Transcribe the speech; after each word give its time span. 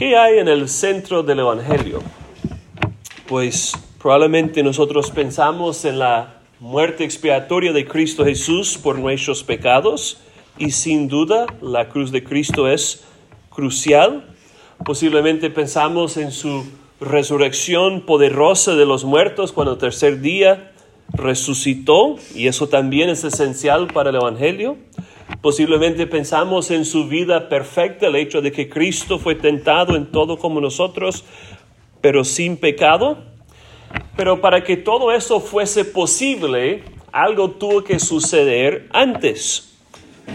¿Qué 0.00 0.16
hay 0.16 0.38
en 0.38 0.48
el 0.48 0.66
centro 0.70 1.22
del 1.22 1.40
Evangelio? 1.40 2.00
Pues 3.28 3.74
probablemente 4.00 4.62
nosotros 4.62 5.10
pensamos 5.10 5.84
en 5.84 5.98
la 5.98 6.40
muerte 6.58 7.04
expiatoria 7.04 7.74
de 7.74 7.86
Cristo 7.86 8.24
Jesús 8.24 8.78
por 8.78 8.98
nuestros 8.98 9.44
pecados 9.44 10.22
y 10.56 10.70
sin 10.70 11.06
duda 11.06 11.44
la 11.60 11.90
cruz 11.90 12.12
de 12.12 12.24
Cristo 12.24 12.66
es 12.66 13.04
crucial. 13.50 14.24
Posiblemente 14.86 15.50
pensamos 15.50 16.16
en 16.16 16.32
su 16.32 16.64
resurrección 16.98 18.06
poderosa 18.06 18.76
de 18.76 18.86
los 18.86 19.04
muertos 19.04 19.52
cuando 19.52 19.74
el 19.74 19.78
tercer 19.78 20.22
día 20.22 20.72
resucitó 21.12 22.16
y 22.34 22.46
eso 22.46 22.70
también 22.70 23.10
es 23.10 23.22
esencial 23.24 23.88
para 23.88 24.08
el 24.08 24.16
Evangelio. 24.16 24.78
Posiblemente 25.40 26.06
pensamos 26.06 26.70
en 26.70 26.84
su 26.84 27.08
vida 27.08 27.48
perfecta, 27.48 28.08
el 28.08 28.16
hecho 28.16 28.42
de 28.42 28.52
que 28.52 28.68
Cristo 28.68 29.18
fue 29.18 29.34
tentado 29.34 29.96
en 29.96 30.12
todo 30.12 30.38
como 30.38 30.60
nosotros, 30.60 31.24
pero 32.00 32.24
sin 32.24 32.56
pecado. 32.56 33.18
Pero 34.16 34.40
para 34.40 34.62
que 34.62 34.76
todo 34.76 35.12
eso 35.12 35.40
fuese 35.40 35.84
posible, 35.84 36.84
algo 37.10 37.50
tuvo 37.52 37.82
que 37.82 37.98
suceder 37.98 38.88
antes, 38.92 39.78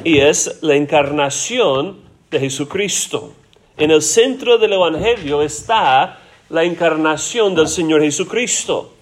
y 0.04 0.18
es 0.18 0.60
la 0.62 0.76
encarnación 0.76 1.98
de 2.32 2.40
Jesucristo. 2.40 3.34
En 3.78 3.92
el 3.92 4.02
centro 4.02 4.58
del 4.58 4.74
Evangelio 4.74 5.42
está 5.42 6.20
la 6.50 6.64
encarnación 6.64 7.56
del 7.56 7.68
Señor 7.68 8.02
Jesucristo. 8.02 8.94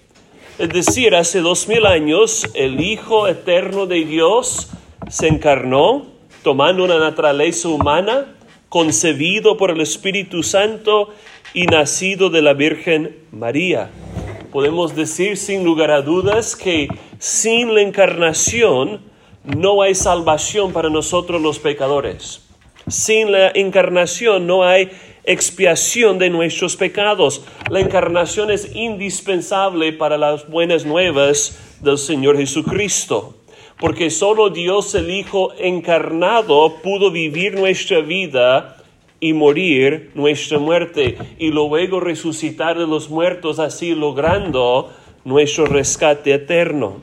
Es 0.58 0.68
decir, 0.68 1.14
hace 1.14 1.40
dos 1.40 1.66
mil 1.66 1.84
años 1.86 2.46
el 2.54 2.80
Hijo 2.80 3.26
eterno 3.26 3.86
de 3.86 4.04
Dios 4.04 4.68
se 5.08 5.28
encarnó 5.28 6.06
tomando 6.42 6.84
una 6.84 6.98
naturaleza 6.98 7.68
humana, 7.68 8.26
concebido 8.68 9.56
por 9.56 9.70
el 9.70 9.80
Espíritu 9.80 10.42
Santo 10.42 11.10
y 11.52 11.66
nacido 11.66 12.30
de 12.30 12.42
la 12.42 12.54
Virgen 12.54 13.16
María. 13.30 13.90
Podemos 14.52 14.94
decir 14.94 15.36
sin 15.36 15.64
lugar 15.64 15.90
a 15.90 16.02
dudas 16.02 16.56
que 16.56 16.88
sin 17.18 17.74
la 17.74 17.80
encarnación 17.80 19.00
no 19.42 19.82
hay 19.82 19.94
salvación 19.94 20.72
para 20.72 20.90
nosotros 20.90 21.40
los 21.40 21.58
pecadores. 21.58 22.42
Sin 22.88 23.32
la 23.32 23.50
encarnación 23.54 24.46
no 24.46 24.64
hay 24.64 24.90
expiación 25.24 26.18
de 26.18 26.28
nuestros 26.28 26.76
pecados. 26.76 27.42
La 27.70 27.80
encarnación 27.80 28.50
es 28.50 28.74
indispensable 28.74 29.92
para 29.92 30.18
las 30.18 30.48
buenas 30.48 30.84
nuevas 30.84 31.78
del 31.80 31.96
Señor 31.96 32.36
Jesucristo 32.36 33.34
porque 33.78 34.10
solo 34.10 34.50
Dios 34.50 34.94
el 34.94 35.10
Hijo 35.10 35.52
encarnado 35.58 36.76
pudo 36.82 37.10
vivir 37.10 37.54
nuestra 37.54 38.00
vida 38.00 38.76
y 39.20 39.32
morir 39.32 40.10
nuestra 40.14 40.58
muerte 40.58 41.16
y 41.38 41.48
luego 41.50 42.00
resucitar 42.00 42.78
de 42.78 42.86
los 42.86 43.08
muertos 43.08 43.58
así 43.58 43.94
logrando 43.94 44.92
nuestro 45.24 45.66
rescate 45.66 46.34
eterno. 46.34 47.00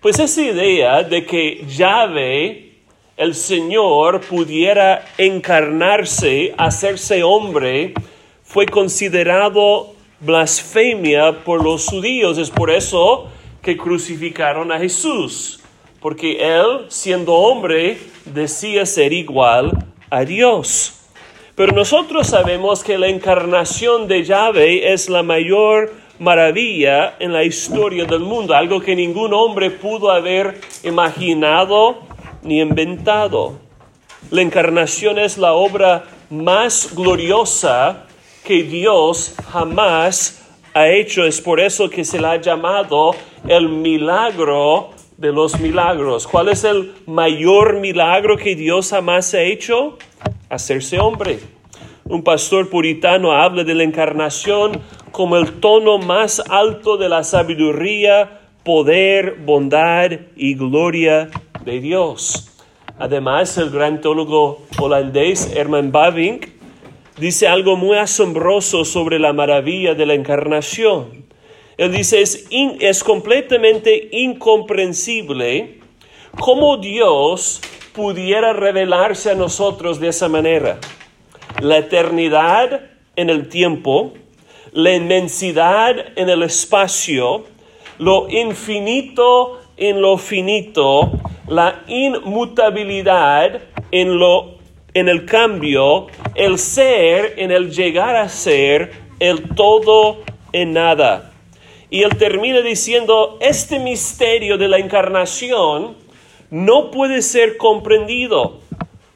Pues 0.00 0.18
esa 0.18 0.42
idea 0.42 1.02
de 1.02 1.24
que 1.24 1.64
Yahvé, 1.66 2.74
el 3.16 3.34
Señor, 3.34 4.20
pudiera 4.20 5.06
encarnarse, 5.16 6.54
hacerse 6.58 7.22
hombre, 7.22 7.94
fue 8.42 8.66
considerado 8.66 9.94
blasfemia 10.20 11.42
por 11.44 11.64
los 11.64 11.88
judíos. 11.88 12.36
Es 12.36 12.50
por 12.50 12.70
eso 12.70 13.28
que 13.62 13.76
crucificaron 13.76 14.70
a 14.70 14.78
Jesús 14.78 15.63
porque 16.04 16.36
él, 16.38 16.84
siendo 16.88 17.32
hombre, 17.32 17.98
decía 18.26 18.84
ser 18.84 19.14
igual 19.14 19.72
a 20.10 20.22
Dios. 20.26 21.00
Pero 21.54 21.72
nosotros 21.72 22.26
sabemos 22.26 22.84
que 22.84 22.98
la 22.98 23.08
encarnación 23.08 24.06
de 24.06 24.22
Yahvé 24.22 24.92
es 24.92 25.08
la 25.08 25.22
mayor 25.22 25.94
maravilla 26.18 27.16
en 27.20 27.32
la 27.32 27.42
historia 27.42 28.04
del 28.04 28.20
mundo, 28.20 28.54
algo 28.54 28.80
que 28.80 28.94
ningún 28.94 29.32
hombre 29.32 29.70
pudo 29.70 30.10
haber 30.10 30.60
imaginado 30.82 32.00
ni 32.42 32.60
inventado. 32.60 33.58
La 34.30 34.42
encarnación 34.42 35.18
es 35.18 35.38
la 35.38 35.54
obra 35.54 36.04
más 36.28 36.94
gloriosa 36.94 38.04
que 38.44 38.62
Dios 38.62 39.34
jamás 39.50 40.44
ha 40.74 40.86
hecho. 40.86 41.24
Es 41.24 41.40
por 41.40 41.60
eso 41.60 41.88
que 41.88 42.04
se 42.04 42.20
le 42.20 42.26
ha 42.26 42.36
llamado 42.36 43.12
el 43.48 43.70
milagro 43.70 44.93
de 45.16 45.32
los 45.32 45.60
milagros. 45.60 46.26
¿Cuál 46.26 46.48
es 46.48 46.64
el 46.64 46.94
mayor 47.06 47.80
milagro 47.80 48.36
que 48.36 48.56
Dios 48.56 48.90
jamás 48.90 49.34
ha 49.34 49.42
hecho? 49.42 49.98
Hacerse 50.48 50.98
hombre. 50.98 51.38
Un 52.04 52.22
pastor 52.22 52.68
puritano 52.68 53.32
habla 53.32 53.64
de 53.64 53.74
la 53.74 53.84
encarnación 53.84 54.80
como 55.10 55.36
el 55.36 55.60
tono 55.60 55.98
más 55.98 56.42
alto 56.50 56.96
de 56.96 57.08
la 57.08 57.24
sabiduría, 57.24 58.40
poder, 58.62 59.36
bondad 59.44 60.10
y 60.36 60.54
gloria 60.54 61.30
de 61.64 61.80
Dios. 61.80 62.50
Además, 62.98 63.56
el 63.58 63.70
gran 63.70 64.00
teólogo 64.00 64.66
holandés 64.78 65.50
Herman 65.54 65.92
Bavinck 65.92 66.48
dice 67.18 67.48
algo 67.48 67.76
muy 67.76 67.96
asombroso 67.96 68.84
sobre 68.84 69.18
la 69.18 69.32
maravilla 69.32 69.94
de 69.94 70.06
la 70.06 70.14
encarnación. 70.14 71.23
Él 71.76 71.92
dice, 71.92 72.22
es, 72.22 73.04
completamente 73.04 74.08
incomprensible 74.12 75.80
cómo 76.38 76.76
Dios 76.76 77.60
pudiera 77.92 78.52
revelarse 78.52 79.30
a 79.30 79.34
nosotros 79.34 79.98
de 79.98 80.08
esa 80.08 80.28
manera. 80.28 80.78
La 81.60 81.78
eternidad 81.78 82.90
en 83.16 83.30
el 83.30 83.48
tiempo, 83.48 84.12
la 84.72 84.94
inmensidad 84.94 85.96
en 86.16 86.28
el 86.28 86.42
espacio, 86.42 87.44
lo 87.98 88.28
infinito 88.28 89.60
en 89.76 90.00
lo 90.00 90.16
finito, 90.16 91.12
la 91.48 91.82
inmutabilidad 91.88 93.60
en 93.90 94.18
lo 94.18 94.54
en 94.94 95.08
el 95.08 95.26
cambio, 95.26 96.06
el 96.36 96.56
ser 96.56 97.34
en 97.36 97.50
el 97.50 97.72
llegar 97.72 98.14
a 98.14 98.28
ser, 98.28 98.92
el 99.18 99.54
todo 99.56 100.22
en 100.52 100.72
nada. 100.72 101.33
Y 101.94 102.02
él 102.02 102.16
termina 102.16 102.60
diciendo, 102.60 103.38
este 103.40 103.78
misterio 103.78 104.58
de 104.58 104.66
la 104.66 104.78
encarnación 104.78 105.94
no 106.50 106.90
puede 106.90 107.22
ser 107.22 107.56
comprendido, 107.56 108.58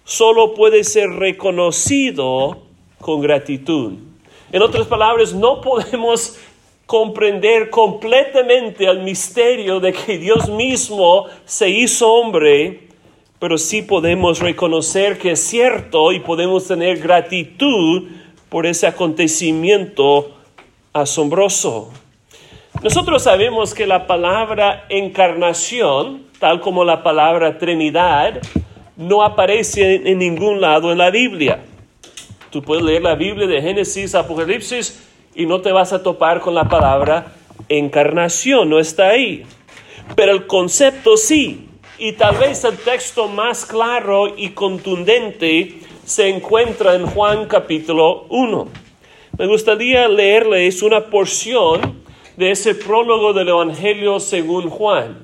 solo 0.05 0.55
puede 0.55 0.85
ser 0.85 1.11
reconocido 1.11 2.59
con 3.01 3.21
gratitud. 3.21 3.95
En 4.53 4.63
otras 4.63 4.87
palabras, 4.87 5.35
no 5.35 5.61
podemos 5.61 6.39
comprender 6.87 7.69
completamente 7.69 8.85
el 8.85 9.01
misterio 9.03 9.81
de 9.81 9.93
que 9.93 10.17
Dios 10.17 10.49
mismo 10.49 11.25
se 11.47 11.71
hizo 11.71 12.13
hombre, 12.13 12.87
pero 13.41 13.59
sí 13.59 13.83
podemos 13.83 14.39
reconocer 14.39 15.19
que 15.19 15.33
es 15.33 15.41
cierto 15.41 16.13
y 16.13 16.21
podemos 16.21 16.69
tener 16.69 17.01
gratitud 17.01 18.05
por 18.49 18.67
ese 18.67 18.87
acontecimiento 18.87 20.31
asombroso. 20.93 21.91
Nosotros 22.83 23.25
sabemos 23.25 23.75
que 23.75 23.89
la 23.89 24.07
palabra 24.07 24.87
encarnación, 24.89 26.23
tal 26.39 26.61
como 26.61 26.85
la 26.85 27.03
palabra 27.03 27.59
Trinidad, 27.59 28.41
no 28.97 29.25
aparece 29.25 29.97
en 30.09 30.19
ningún 30.19 30.61
lado 30.61 30.93
en 30.93 30.99
la 30.99 31.11
Biblia. 31.11 31.59
Tú 32.51 32.63
puedes 32.63 32.85
leer 32.85 33.03
la 33.03 33.17
Biblia 33.17 33.49
de 33.49 33.61
Génesis, 33.61 34.15
Apocalipsis 34.15 35.09
y 35.35 35.45
no 35.45 35.61
te 35.61 35.73
vas 35.73 35.93
a 35.93 36.05
topar 36.05 36.41
con 36.41 36.55
la 36.55 36.69
palabra 36.69 37.33
encarnación, 37.69 38.71
no 38.71 38.79
está 38.79 39.09
ahí. 39.09 39.45
Pero 40.15 40.31
el 40.31 40.47
concepto 40.47 41.17
sí, 41.17 41.67
y 41.99 42.13
tal 42.13 42.37
vez 42.37 42.63
el 42.63 42.77
texto 42.77 43.27
más 43.27 43.67
claro 43.67 44.35
y 44.37 44.51
contundente 44.51 45.81
se 46.05 46.29
encuentra 46.29 46.95
en 46.95 47.07
Juan 47.07 47.47
capítulo 47.47 48.27
1. 48.29 48.69
Me 49.37 49.47
gustaría 49.49 50.07
leerles 50.07 50.83
una 50.83 51.07
porción 51.07 51.98
de 52.39 52.53
ese 52.53 52.77
prólogo 52.77 53.33
del 53.33 53.49
Evangelio 53.49 54.21
según 54.21 54.71
Juan. 54.71 55.19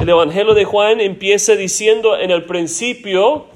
El 0.00 0.08
Evangelio 0.08 0.52
de 0.52 0.64
Juan 0.64 1.00
empieza 1.00 1.54
diciendo, 1.54 2.18
en 2.18 2.32
el 2.32 2.42
principio 2.42 3.46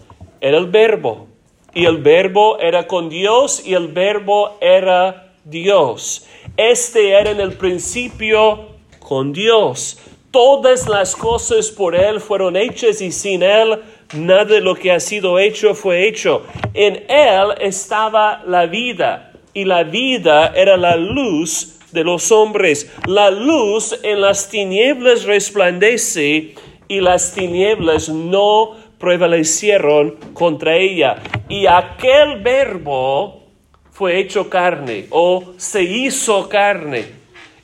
era 0.40 0.56
el 0.56 0.66
verbo, 0.66 1.26
y 1.74 1.86
el 1.86 1.98
verbo 1.98 2.60
era 2.60 2.86
con 2.86 3.08
Dios, 3.08 3.66
y 3.66 3.74
el 3.74 3.88
verbo 3.88 4.56
era 4.60 5.32
Dios. 5.44 6.24
Este 6.56 7.10
era 7.10 7.32
en 7.32 7.40
el 7.40 7.54
principio 7.54 8.66
con 9.00 9.32
Dios. 9.32 9.98
Todas 10.30 10.88
las 10.88 11.16
cosas 11.16 11.68
por 11.72 11.96
Él 11.96 12.20
fueron 12.20 12.54
hechas 12.54 13.00
y 13.00 13.10
sin 13.10 13.42
Él 13.42 13.80
nada 14.14 14.44
de 14.44 14.60
lo 14.60 14.76
que 14.76 14.92
ha 14.92 15.00
sido 15.00 15.40
hecho 15.40 15.74
fue 15.74 16.06
hecho. 16.06 16.44
En 16.74 17.04
Él 17.08 17.54
estaba 17.58 18.44
la 18.46 18.66
vida 18.66 19.32
y 19.52 19.64
la 19.64 19.82
vida 19.82 20.52
era 20.54 20.76
la 20.76 20.94
luz 20.94 21.79
de 21.92 22.04
los 22.04 22.32
hombres. 22.32 22.90
La 23.06 23.30
luz 23.30 23.98
en 24.02 24.20
las 24.20 24.48
tinieblas 24.48 25.24
resplandece 25.24 26.54
y 26.88 27.00
las 27.00 27.32
tinieblas 27.34 28.08
no 28.08 28.76
prevalecieron 28.98 30.16
contra 30.34 30.76
ella. 30.76 31.22
Y 31.48 31.66
aquel 31.66 32.42
verbo 32.42 33.44
fue 33.90 34.18
hecho 34.18 34.48
carne 34.48 35.06
o 35.10 35.52
se 35.56 35.82
hizo 35.82 36.48
carne 36.48 37.06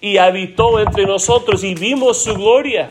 y 0.00 0.18
habitó 0.18 0.80
entre 0.80 1.06
nosotros 1.06 1.64
y 1.64 1.74
vimos 1.74 2.22
su 2.22 2.34
gloria, 2.34 2.90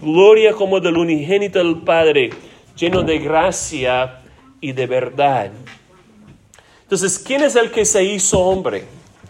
gloria 0.00 0.52
como 0.52 0.80
del 0.80 0.96
unigénito 0.96 1.58
del 1.58 1.82
Padre, 1.82 2.30
lleno 2.76 3.02
de 3.02 3.18
gracia 3.18 4.20
y 4.60 4.72
de 4.72 4.86
verdad. 4.86 5.50
Entonces, 6.82 7.18
¿quién 7.18 7.42
es 7.42 7.54
el 7.54 7.70
que 7.70 7.84
se 7.84 8.02
hizo 8.02 8.40
hombre? 8.40 8.84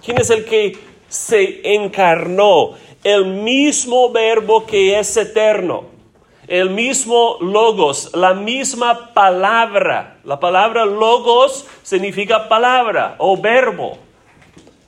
¿Quién 0.05 0.21
es 0.21 0.31
el 0.31 0.45
que 0.45 0.79
se 1.09 1.75
encarnó? 1.75 2.73
El 3.05 3.27
mismo 3.27 4.11
verbo 4.11 4.67
que 4.67 4.99
es 4.99 5.17
eterno 5.17 5.99
el 6.49 6.71
mismo 6.71 7.37
logos, 7.41 8.11
la 8.15 8.33
misma 8.33 9.13
palabra. 9.13 10.19
La 10.25 10.41
palabra 10.41 10.87
logos 10.87 11.67
significa 11.83 12.49
palabra 12.49 13.17
o 13.19 13.37
verbo. 13.37 13.99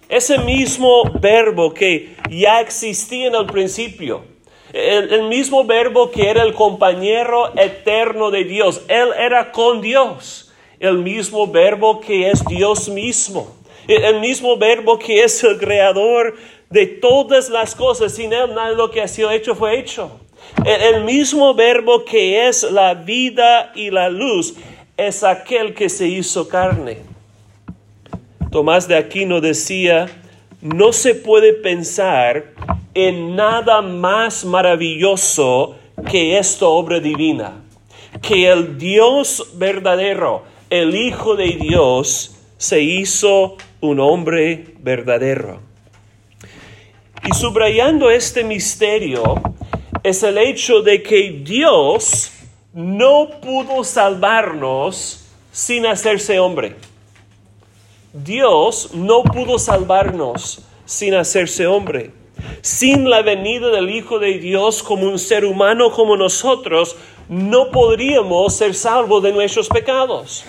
Ese 0.08 0.38
mismo 0.38 1.04
verbo 1.20 1.72
que 1.72 2.16
ya 2.30 2.60
existía 2.62 3.28
en 3.28 3.34
el 3.34 3.46
principio. 3.46 4.24
El, 4.72 5.24
mismo 5.24 5.64
verbo 5.64 6.10
que 6.10 6.30
era 6.30 6.42
el 6.42 6.54
compañero 6.54 7.52
eterno 7.56 8.30
de 8.30 8.44
Dios. 8.44 8.82
Él 8.88 9.10
era 9.18 9.52
con 9.52 9.82
Dios. 9.82 10.50
El 10.78 10.98
mismo 10.98 11.46
verbo 11.46 12.00
que 12.00 12.30
es 12.30 12.42
Dios 12.46 12.88
mismo. 12.88 13.54
El, 14.04 14.20
mismo 14.20 14.56
verbo 14.56 14.98
que 14.98 15.24
es 15.24 15.42
el 15.42 15.58
creador 15.58 16.36
de 16.68 16.86
todas 16.86 17.50
las 17.50 17.74
cosas. 17.74 18.12
Sin 18.12 18.32
Él 18.32 18.54
nada 18.54 18.70
de 18.70 18.76
lo 18.76 18.90
que 18.90 19.02
ha 19.02 19.08
sido 19.08 19.30
hecho 19.32 19.56
fue 19.56 19.78
hecho. 19.78 20.20
El 20.64 21.04
mismo 21.04 21.54
verbo 21.54 22.04
que 22.04 22.46
es 22.46 22.62
la 22.62 22.94
vida 22.94 23.72
y 23.74 23.90
la 23.90 24.08
luz 24.08 24.54
es 24.96 25.24
aquel 25.24 25.74
que 25.74 25.88
se 25.88 26.06
hizo 26.06 26.48
carne. 26.48 26.98
Tomás 28.52 28.86
de 28.86 28.96
Aquino 28.96 29.40
decía, 29.40 30.08
no 30.60 30.92
se 30.92 31.14
puede 31.14 31.52
pensar 31.52 32.52
en 32.94 33.34
nada 33.34 33.82
más 33.82 34.44
maravilloso 34.44 35.76
que 36.10 36.38
esta 36.38 36.66
obra 36.66 37.00
divina, 37.00 37.62
que 38.22 38.48
el 38.48 38.78
Dios 38.78 39.52
verdadero, 39.54 40.42
el 40.68 40.94
Hijo 40.94 41.36
de 41.36 41.56
Dios, 41.60 42.36
se 42.56 42.82
hizo 42.82 43.56
un 43.80 44.00
hombre 44.00 44.74
verdadero. 44.78 45.60
Y 47.24 47.34
subrayando 47.34 48.10
este 48.10 48.44
misterio, 48.44 49.40
es 50.02 50.22
el 50.22 50.38
hecho 50.38 50.82
de 50.82 51.02
que 51.02 51.42
Dios 51.44 52.32
no 52.72 53.28
pudo 53.40 53.84
salvarnos 53.84 55.26
sin 55.52 55.86
hacerse 55.86 56.38
hombre. 56.38 56.76
Dios 58.12 58.90
no 58.94 59.22
pudo 59.22 59.58
salvarnos 59.58 60.62
sin 60.84 61.14
hacerse 61.14 61.66
hombre. 61.66 62.10
Sin 62.62 63.08
la 63.08 63.22
venida 63.22 63.68
del 63.68 63.90
Hijo 63.90 64.18
de 64.18 64.38
Dios 64.38 64.82
como 64.82 65.04
un 65.04 65.18
ser 65.18 65.44
humano 65.44 65.92
como 65.92 66.16
nosotros, 66.16 66.96
no 67.28 67.70
podríamos 67.70 68.54
ser 68.54 68.74
salvos 68.74 69.22
de 69.22 69.32
nuestros 69.32 69.68
pecados. 69.68 70.44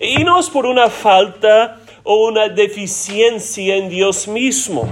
Y 0.00 0.24
no 0.24 0.38
es 0.38 0.50
por 0.50 0.66
una 0.66 0.90
falta 0.90 1.80
o 2.08 2.28
una 2.28 2.48
deficiencia 2.48 3.74
en 3.74 3.88
Dios 3.88 4.28
mismo. 4.28 4.88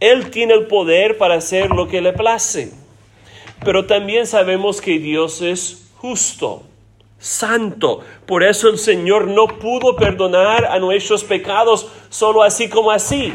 Él 0.00 0.30
tiene 0.30 0.54
el 0.54 0.66
poder 0.66 1.18
para 1.18 1.34
hacer 1.34 1.68
lo 1.70 1.86
que 1.86 2.00
le 2.00 2.14
place. 2.14 2.72
Pero 3.62 3.84
también 3.84 4.26
sabemos 4.26 4.80
que 4.80 4.98
Dios 4.98 5.42
es 5.42 5.90
justo, 5.96 6.62
santo. 7.18 8.00
Por 8.24 8.42
eso 8.42 8.70
el 8.70 8.78
Señor 8.78 9.28
no 9.28 9.46
pudo 9.46 9.94
perdonar 9.94 10.64
a 10.64 10.78
nuestros 10.78 11.22
pecados 11.22 11.88
solo 12.08 12.42
así 12.42 12.70
como 12.70 12.90
así. 12.90 13.34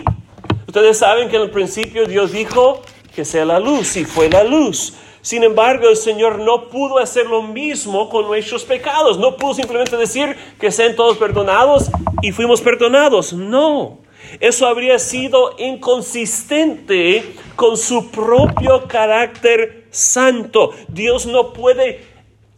Ustedes 0.68 0.98
saben 0.98 1.30
que 1.30 1.36
en 1.36 1.44
el 1.44 1.51
principio 1.51 2.07
Dios 2.07 2.31
dijo 2.31 2.81
que 3.13 3.25
sea 3.25 3.45
la 3.45 3.60
luz 3.60 3.95
y 3.95 4.06
fue 4.06 4.27
la 4.27 4.44
luz. 4.44 4.95
Sin 5.22 5.44
embargo, 5.44 5.88
el 5.90 5.98
Señor 5.98 6.40
no 6.40 6.70
pudo 6.70 6.98
hacer 6.98 7.28
lo 7.28 7.44
mismo 7.44 8.10
con 8.10 8.26
nuestros 8.26 8.64
pecados. 8.64 9.20
No 9.20 9.38
pudo 9.38 9.54
simplemente 9.54 9.96
decir 9.98 10.36
que 10.60 10.72
sean 10.72 10.96
todos 10.96 11.18
perdonados 11.18 11.92
y 12.22 12.32
fuimos 12.32 12.62
perdonados. 12.62 13.34
No. 13.34 14.00
Eso 14.40 14.68
habría 14.68 14.98
sido 15.00 15.56
inconsistente 15.58 17.36
con 17.56 17.78
su 17.78 18.10
propio 18.10 18.88
carácter 18.88 19.86
santo. 19.92 20.72
Dios 20.88 21.26
no 21.26 21.54
puede 21.54 22.06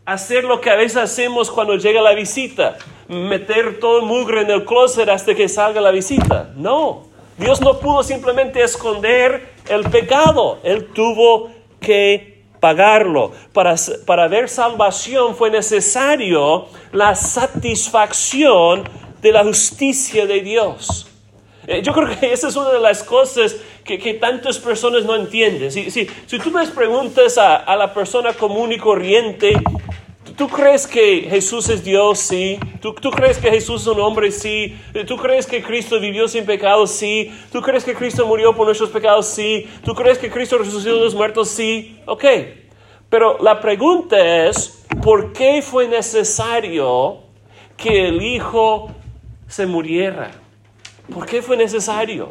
hacer 0.06 0.44
lo 0.44 0.62
que 0.62 0.69
a 0.69 0.75
veces 0.75 0.98
hacemos 0.98 1.50
cuando 1.50 1.75
llega 1.75 2.01
la 2.01 2.13
visita, 2.13 2.77
meter 3.07 3.80
todo 3.80 4.00
el 4.00 4.06
mugre 4.06 4.42
en 4.42 4.51
el 4.51 4.65
closet 4.65 5.07
hasta 5.10 5.33
que 5.33 5.48
salga 5.48 5.81
la 5.81 5.92
visita. 5.92 6.51
No, 6.56 7.04
Dios 7.38 7.62
no 7.62 7.80
pudo 7.80 8.04
simplemente 8.04 8.62
esconder 8.62 9.54
el 9.69 9.89
pecado, 9.89 10.60
Él 10.63 10.89
tuvo 10.94 11.50
que 11.80 12.32
pagarlo. 12.63 13.33
Para, 13.51 13.75
para 14.06 14.30
ver 14.30 14.48
salvación 14.48 15.36
fue 15.36 15.51
necesario 15.51 16.68
la 16.94 17.13
satisfacción 17.13 18.88
de 19.21 19.33
la 19.33 19.44
justicia 19.44 20.25
de 20.25 20.39
Dios. 20.39 21.06
Eh, 21.68 21.81
yo 21.83 21.92
creo 21.92 22.07
que 22.18 22.31
esa 22.31 22.48
es 22.48 22.56
una 22.56 22.69
de 22.69 22.80
las 22.80 23.04
cosas 23.04 23.57
que, 23.83 24.13
tantas 24.13 24.60
personas 24.60 25.04
no 25.04 25.13
entienden. 25.13 25.74
Si, 25.74 25.92
si, 25.92 26.07
si 26.25 26.39
tú 26.39 26.51
me 26.51 26.65
preguntas 26.68 27.38
a, 27.38 27.75
la 27.75 27.94
persona 27.94 28.31
común 28.31 28.71
y 28.71 28.77
corriente, 28.77 29.62
¿Tú 30.35 30.47
crees 30.47 30.88
que 30.88 31.27
Jesús 31.30 31.69
es 31.69 31.83
Dios? 31.83 32.18
Sí. 32.18 32.57
¿Tú, 32.81 32.94
¿Tú, 32.94 33.12
crees 33.12 33.38
que 33.38 33.51
Jesús 33.51 33.81
es 33.81 33.88
un 33.88 34.00
hombre? 34.00 34.31
Sí. 34.31 34.75
¿Tú 35.07 35.15
crees 35.15 35.45
que 35.45 35.62
Cristo 35.62 36.00
vivió 36.00 36.27
sin 36.27 36.45
pecado? 36.45 36.88
Sí. 36.88 37.31
¿Tú 37.51 37.62
crees 37.62 37.83
que 37.83 37.94
Cristo 37.94 38.25
murió 38.25 38.56
por 38.56 38.65
nuestros 38.65 38.89
pecados? 38.89 39.27
Sí. 39.27 39.68
¿Tú 39.83 39.94
crees 39.94 40.18
que 40.18 40.31
Cristo 40.31 40.57
resucitó 40.57 40.95
de 40.95 41.01
los 41.01 41.13
muertos? 41.13 41.50
Sí. 41.50 42.00
Ok. 42.07 42.25
Pero 43.09 43.38
la 43.41 43.62
pregunta 43.62 44.47
es, 44.47 44.83
¿por 45.03 45.33
qué 45.33 45.62
fue 45.62 45.88
necesario 45.88 47.19
que 47.77 48.07
el 48.07 48.19
Hijo 48.24 48.91
se 49.47 49.68
muriera? 49.68 50.31
¿Por 51.13 51.27
qué 51.27 51.44
fue 51.44 51.57
necesario 51.57 52.29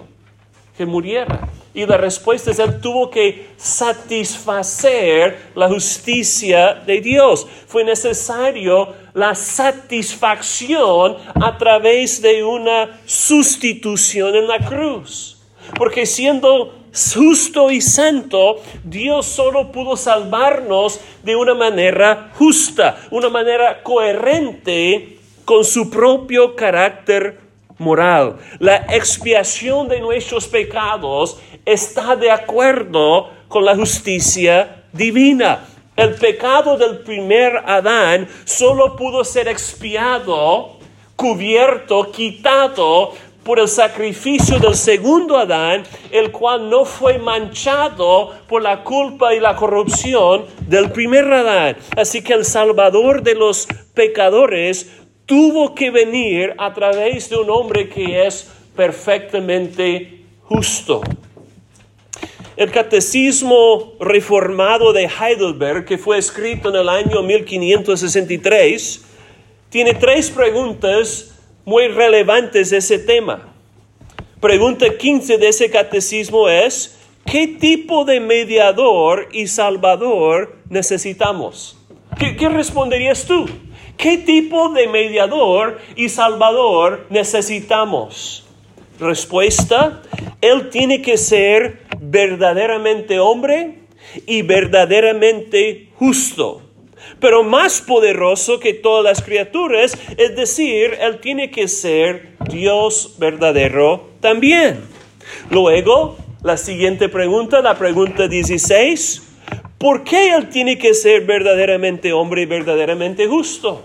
que 0.76 0.84
muriera? 0.87 1.48
Y 1.74 1.86
la 1.86 1.96
respuesta 1.96 2.50
es, 2.50 2.58
Él 2.58 2.80
tuvo 2.80 3.08
que 3.08 3.48
satisfacer 3.56 5.38
la 5.54 5.69
justicia 5.69 6.74
de 6.74 7.00
Dios. 7.00 7.46
Fue 7.66 7.82
necesario 7.82 8.94
la 9.14 9.34
satisfacción 9.34 11.16
a 11.34 11.56
través 11.56 12.20
de 12.20 12.44
una 12.44 13.00
sustitución 13.06 14.34
en 14.36 14.48
la 14.48 14.58
cruz. 14.58 15.38
Porque 15.74 16.05
siendo 16.05 16.74
justo 17.14 17.70
y 17.70 17.81
santo, 17.81 18.60
Dios 18.84 19.24
solo 19.24 19.72
pudo 19.72 19.96
salvarnos 19.96 21.00
de 21.22 21.36
una 21.36 21.55
manera 21.55 22.32
justa, 22.34 22.98
una 23.10 23.31
manera 23.31 23.82
coherente 23.82 25.19
con 25.46 25.64
su 25.64 25.88
propio 25.88 26.55
carácter 26.55 27.41
moral. 27.79 28.38
La 28.58 28.76
expiación 28.88 29.88
de 29.88 30.00
nuestros 30.00 30.46
pecados 30.46 31.41
está 31.64 32.16
de 32.16 32.31
acuerdo 32.31 33.31
con 33.48 33.64
la 33.64 33.76
justicia 33.76 34.84
divina. 34.92 35.66
El 35.94 36.14
pecado 36.14 36.76
del 36.78 36.98
primer 37.00 37.62
Adán 37.66 38.26
solo 38.44 38.96
pudo 38.96 39.24
ser 39.24 39.48
expiado, 39.48 40.78
cubierto, 41.16 42.10
quitado 42.10 43.12
por 43.44 43.58
el 43.58 43.69
sacrificio 43.69 44.58
del 44.58 44.74
segundo 44.74 45.36
Adán, 45.36 45.82
el 46.10 46.31
cual 46.31 46.70
no 46.70 46.84
fue 46.84 47.19
manchado 47.19 48.32
por 48.48 48.62
la 48.62 48.84
culpa 48.84 49.34
y 49.34 49.40
la 49.40 49.56
corrupción 49.56 50.46
del 50.66 50.90
primer 50.92 51.31
Adán. 51.32 51.76
Así 51.96 52.22
que 52.22 52.34
el 52.34 52.44
Salvador 52.44 53.22
de 53.22 53.34
los 53.34 53.69
pecadores 53.94 54.90
tuvo 55.26 55.74
que 55.74 55.90
venir 55.90 56.54
a 56.58 56.72
través 56.72 57.28
de 57.31 57.36
un 57.36 57.50
hombre 57.50 57.88
que 57.88 58.26
es 58.26 58.50
perfectamente 58.76 60.24
justo. 60.44 61.02
El 62.56 62.70
Catecismo 62.70 63.94
Reformado 63.98 64.92
de 64.92 65.08
Heidelberg, 65.08 65.86
que 65.86 65.96
fue 65.96 66.18
escrito 66.18 66.68
en 66.68 66.76
el 66.76 66.88
año 66.88 67.22
1563, 67.22 69.04
tiene 69.70 69.94
tres 69.94 70.30
preguntas 70.30 71.34
muy 71.64 71.88
relevantes 71.88 72.68
de 72.68 72.76
ese 72.76 72.98
tema. 72.98 73.54
Pregunta 74.38 74.86
15 74.98 75.38
de 75.38 75.48
ese 75.48 75.70
catecismo 75.70 76.46
es, 76.48 76.98
¿qué 77.24 77.46
tipo 77.46 78.04
de 78.04 78.20
mediador 78.20 79.28
y 79.32 79.46
salvador 79.46 80.56
necesitamos? 80.68 81.78
¿Qué, 82.18 82.36
qué 82.36 82.50
responderías 82.50 83.24
tú? 83.24 83.48
¿Qué 83.96 84.18
tipo 84.18 84.68
de 84.70 84.88
mediador 84.88 85.80
y 85.96 86.10
salvador 86.10 87.06
necesitamos? 87.08 88.44
Respuesta, 89.02 90.02
Él 90.40 90.70
tiene 90.70 91.02
que 91.02 91.16
ser 91.16 91.82
verdaderamente 92.00 93.18
hombre 93.18 93.78
y 94.26 94.42
verdaderamente 94.42 95.90
justo. 95.96 96.62
Pero 97.20 97.42
más 97.42 97.80
poderoso 97.80 98.58
que 98.58 98.74
todas 98.74 99.04
las 99.04 99.22
criaturas, 99.22 99.96
es 100.16 100.36
decir, 100.36 100.96
Él 101.00 101.20
tiene 101.20 101.50
que 101.50 101.68
ser 101.68 102.36
Dios 102.50 103.16
verdadero 103.18 104.10
también. 104.20 104.80
Luego, 105.50 106.16
la 106.42 106.56
siguiente 106.56 107.08
pregunta, 107.08 107.60
la 107.60 107.78
pregunta 107.78 108.26
16, 108.28 109.22
¿por 109.78 110.04
qué 110.04 110.34
Él 110.34 110.48
tiene 110.48 110.78
que 110.78 110.94
ser 110.94 111.24
verdaderamente 111.24 112.12
hombre 112.12 112.42
y 112.42 112.46
verdaderamente 112.46 113.26
justo? 113.26 113.84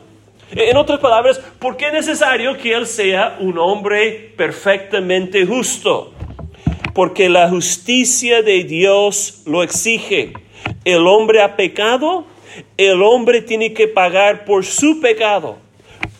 En 0.52 0.78
otras 0.78 1.00
palabras, 1.00 1.40
¿por 1.60 1.76
qué 1.76 1.88
es 1.88 1.94
necesario 1.94 2.58
que 2.58 2.74
Él 2.74 2.88
sea 2.88 3.38
un 3.40 3.58
hombre 3.58 4.34
perfectamente 4.38 5.46
justo? 5.46 6.14
Porque 6.94 7.28
la 7.28 7.50
justicia 7.50 8.42
de 8.42 8.64
Dios 8.64 9.44
lo 9.46 9.62
exige. 9.62 10.34
El 10.86 11.06
hombre 11.06 11.42
ha 11.42 11.58
pecado, 11.58 12.26
el 12.78 13.04
hombre 13.04 13.42
tiene 13.42 13.74
que 13.74 13.90
pagar 13.90 14.46
por 14.46 14.64
su 14.64 15.02
pecado. 15.02 15.58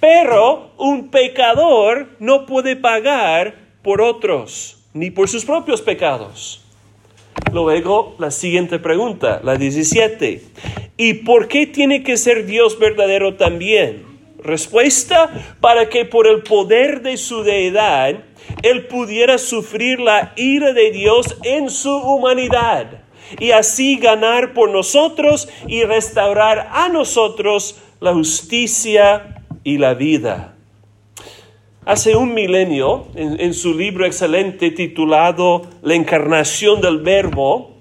Pero 0.02 0.72
un 0.78 1.10
pecador 1.10 2.10
no 2.20 2.46
puede 2.46 2.76
pagar 2.76 3.56
por 3.82 4.02
otros, 4.02 4.78
ni 4.94 5.10
por 5.10 5.30
sus 5.30 5.46
propios 5.46 5.82
pecados. 5.82 6.62
Luego, 7.54 8.16
la 8.20 8.30
siguiente 8.30 8.78
pregunta, 8.78 9.40
la 9.42 9.56
17. 9.56 10.44
¿Y 10.98 11.14
por 11.14 11.48
qué 11.48 11.66
tiene 11.66 12.04
que 12.04 12.18
ser 12.18 12.46
Dios 12.46 12.78
verdadero 12.78 13.36
también? 13.36 14.07
Respuesta, 14.40 15.56
para 15.60 15.90
que 15.90 16.06
por 16.06 16.28
el 16.28 16.44
poder 16.44 17.02
de 17.02 17.18
su 17.18 17.44
deidad, 17.44 18.16
Él 18.64 18.88
pudiera 18.88 19.38
sufrir 19.38 20.00
la 20.00 20.34
ira 20.36 20.74
de 20.74 20.92
Dios 20.92 21.38
en 21.44 21.70
su 21.70 21.96
humanidad 21.96 23.04
y 23.40 23.52
así 23.52 23.98
ganar 23.98 24.54
por 24.54 24.70
nosotros 24.70 25.50
y 25.68 25.84
restaurar 25.84 26.70
a 26.72 26.90
nosotros 26.90 27.80
la 28.00 28.14
justicia 28.14 29.44
y 29.64 29.78
la 29.78 29.94
vida. 29.94 30.54
Hace 31.86 32.18
un 32.18 32.34
milenio, 32.34 33.08
en, 33.16 33.54
su 33.54 33.74
libro 33.74 34.06
excelente 34.06 34.72
titulado 34.72 35.62
La 35.82 35.96
encarnación 35.96 36.82
del 36.82 37.00
Verbo, 37.00 37.78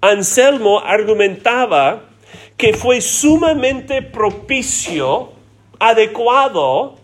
Anselmo 0.00 0.80
argumentaba 0.80 2.10
que 2.56 2.74
fue 2.74 3.00
sumamente 3.00 4.02
propicio, 4.02 5.32
adecuado, 5.78 6.96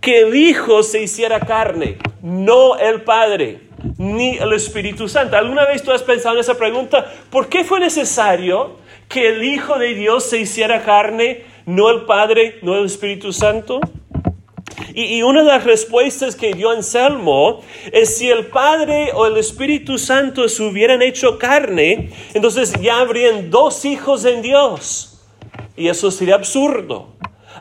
que 0.00 0.22
el 0.22 0.34
Hijo 0.34 0.82
se 0.82 1.02
hiciera 1.02 1.40
carne, 1.40 1.98
no 2.22 2.76
el 2.76 3.02
Padre, 3.02 3.60
ni 3.98 4.36
el 4.36 4.52
Espíritu 4.52 5.08
Santo. 5.08 5.36
¿Alguna 5.36 5.64
vez 5.66 5.82
tú 5.82 5.92
has 5.92 6.02
pensado 6.02 6.34
en 6.34 6.40
esa 6.40 6.56
pregunta? 6.56 7.12
¿Por 7.30 7.48
qué 7.48 7.64
fue 7.64 7.80
necesario 7.80 8.76
que 9.08 9.28
el 9.28 9.44
Hijo 9.44 9.78
de 9.78 9.94
Dios 9.94 10.24
se 10.24 10.38
hiciera 10.38 10.82
carne, 10.82 11.44
no 11.66 11.90
el 11.90 12.02
Padre, 12.02 12.58
no 12.62 12.76
el 12.76 12.86
Espíritu 12.86 13.32
Santo? 13.32 13.80
Y, 14.94 15.22
una 15.22 15.42
de 15.42 15.48
las 15.48 15.64
respuestas 15.64 16.36
que 16.36 16.52
dio 16.52 16.70
Anselmo 16.70 17.60
es 17.92 18.16
si 18.18 18.28
el 18.28 18.46
Padre 18.46 19.10
o 19.14 19.26
el 19.26 19.36
Espíritu 19.36 19.98
Santo 19.98 20.48
se 20.48 20.62
hubieran 20.62 21.00
hecho 21.00 21.38
carne, 21.38 22.10
entonces 22.34 22.74
ya 22.80 22.98
habrían 22.98 23.50
dos 23.50 23.84
hijos 23.84 24.24
en 24.24 24.42
Dios. 24.42 25.20
Y 25.76 25.88
eso 25.88 26.10
sería 26.10 26.34
absurdo. 26.34 27.08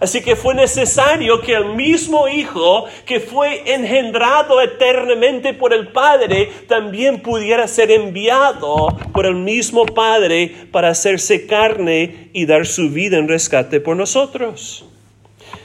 Así 0.01 0.21
que 0.23 0.35
fue 0.35 0.55
necesario 0.55 1.41
que 1.41 1.53
el 1.53 1.75
mismo 1.75 2.27
Hijo 2.27 2.85
que 3.05 3.19
fue 3.19 3.71
engendrado 3.71 4.59
eternamente 4.59 5.53
por 5.53 5.73
el 5.73 5.89
Padre 5.89 6.49
también 6.67 7.21
pudiera 7.21 7.67
ser 7.67 7.91
enviado 7.91 8.87
por 9.13 9.27
el 9.27 9.35
mismo 9.35 9.85
Padre 9.85 10.55
para 10.71 10.89
hacerse 10.89 11.45
carne 11.45 12.29
y 12.33 12.47
dar 12.47 12.65
su 12.65 12.89
vida 12.89 13.19
en 13.19 13.27
rescate 13.27 13.79
por 13.79 13.95
nosotros. 13.95 14.85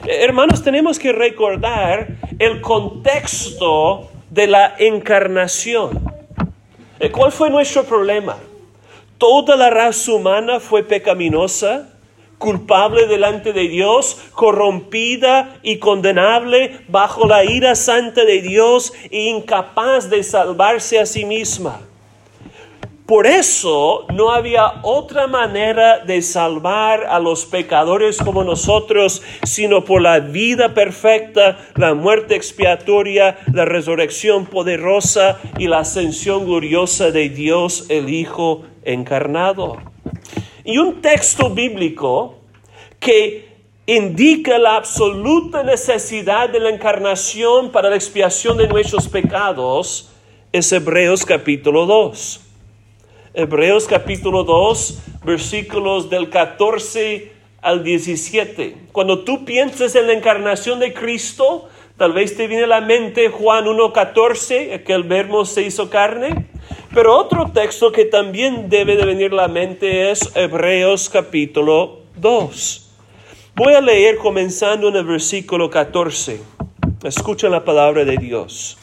Hermanos, 0.06 0.62
tenemos 0.62 0.98
que 0.98 1.12
recordar 1.12 2.08
el 2.38 2.60
contexto 2.60 4.10
de 4.28 4.48
la 4.48 4.74
encarnación. 4.78 6.12
¿Cuál 7.10 7.32
fue 7.32 7.48
nuestro 7.48 7.84
problema? 7.84 8.36
Toda 9.16 9.56
la 9.56 9.70
raza 9.70 10.12
humana 10.12 10.60
fue 10.60 10.82
pecaminosa 10.82 11.95
culpable 12.38 13.06
delante 13.06 13.52
de 13.52 13.68
Dios, 13.68 14.20
corrompida 14.32 15.58
y 15.62 15.78
condenable 15.78 16.80
bajo 16.88 17.26
la 17.26 17.44
ira 17.44 17.74
santa 17.74 18.24
de 18.24 18.42
Dios 18.42 18.92
e 19.10 19.28
incapaz 19.28 20.10
de 20.10 20.22
salvarse 20.22 20.98
a 20.98 21.06
sí 21.06 21.24
misma. 21.24 21.80
Por 23.06 23.28
eso 23.28 24.04
no 24.12 24.32
había 24.32 24.80
otra 24.82 25.28
manera 25.28 26.00
de 26.00 26.22
salvar 26.22 27.04
a 27.04 27.20
los 27.20 27.46
pecadores 27.46 28.18
como 28.18 28.42
nosotros, 28.42 29.22
sino 29.44 29.84
por 29.84 30.02
la 30.02 30.18
vida 30.18 30.74
perfecta, 30.74 31.56
la 31.76 31.94
muerte 31.94 32.34
expiatoria, 32.34 33.38
la 33.52 33.64
resurrección 33.64 34.46
poderosa 34.46 35.38
y 35.56 35.68
la 35.68 35.78
ascensión 35.78 36.46
gloriosa 36.46 37.12
de 37.12 37.28
Dios 37.28 37.86
el 37.90 38.08
Hijo 38.08 38.64
encarnado. 38.84 39.76
Y 40.66 40.78
un 40.78 41.00
texto 41.00 41.48
bíblico 41.48 42.34
que 42.98 43.48
indica 43.86 44.58
la 44.58 44.74
absoluta 44.74 45.62
necesidad 45.62 46.50
de 46.50 46.58
la 46.58 46.70
encarnación 46.70 47.70
para 47.70 47.88
la 47.88 47.94
expiación 47.94 48.56
de 48.56 48.66
nuestros 48.66 49.06
pecados 49.06 50.10
es 50.50 50.72
Hebreos 50.72 51.24
capítulo 51.24 51.86
2. 51.86 52.40
Hebreos 53.34 53.86
capítulo 53.86 54.42
2, 54.42 54.98
versículos 55.24 56.10
del 56.10 56.30
14 56.30 57.30
al 57.62 57.84
17. 57.84 58.88
Cuando 58.90 59.20
tú 59.22 59.44
piensas 59.44 59.94
en 59.94 60.08
la 60.08 60.14
encarnación 60.14 60.80
de 60.80 60.92
Cristo, 60.92 61.68
tal 61.96 62.12
vez 62.12 62.36
te 62.36 62.46
viene 62.46 62.64
a 62.64 62.68
la 62.68 62.80
mente 62.80 63.28
Juan 63.28 63.64
1.14, 63.64 64.82
que 64.82 64.92
el 64.92 65.04
verbo 65.04 65.44
se 65.44 65.62
hizo 65.62 65.88
carne. 65.90 66.46
Pero 66.94 67.16
otro 67.16 67.50
texto 67.52 67.92
que 67.92 68.04
también 68.04 68.68
debe 68.68 68.96
de 68.96 69.04
venir 69.04 69.32
a 69.32 69.36
la 69.36 69.48
mente 69.48 70.10
es 70.10 70.30
Hebreos 70.34 71.10
capítulo 71.10 72.00
2. 72.16 72.90
Voy 73.54 73.74
a 73.74 73.80
leer 73.80 74.16
comenzando 74.16 74.88
en 74.88 74.96
el 74.96 75.04
versículo 75.04 75.70
14. 75.70 76.40
Escucha 77.04 77.48
la 77.48 77.64
palabra 77.64 78.04
de 78.04 78.16
Dios. 78.16 78.78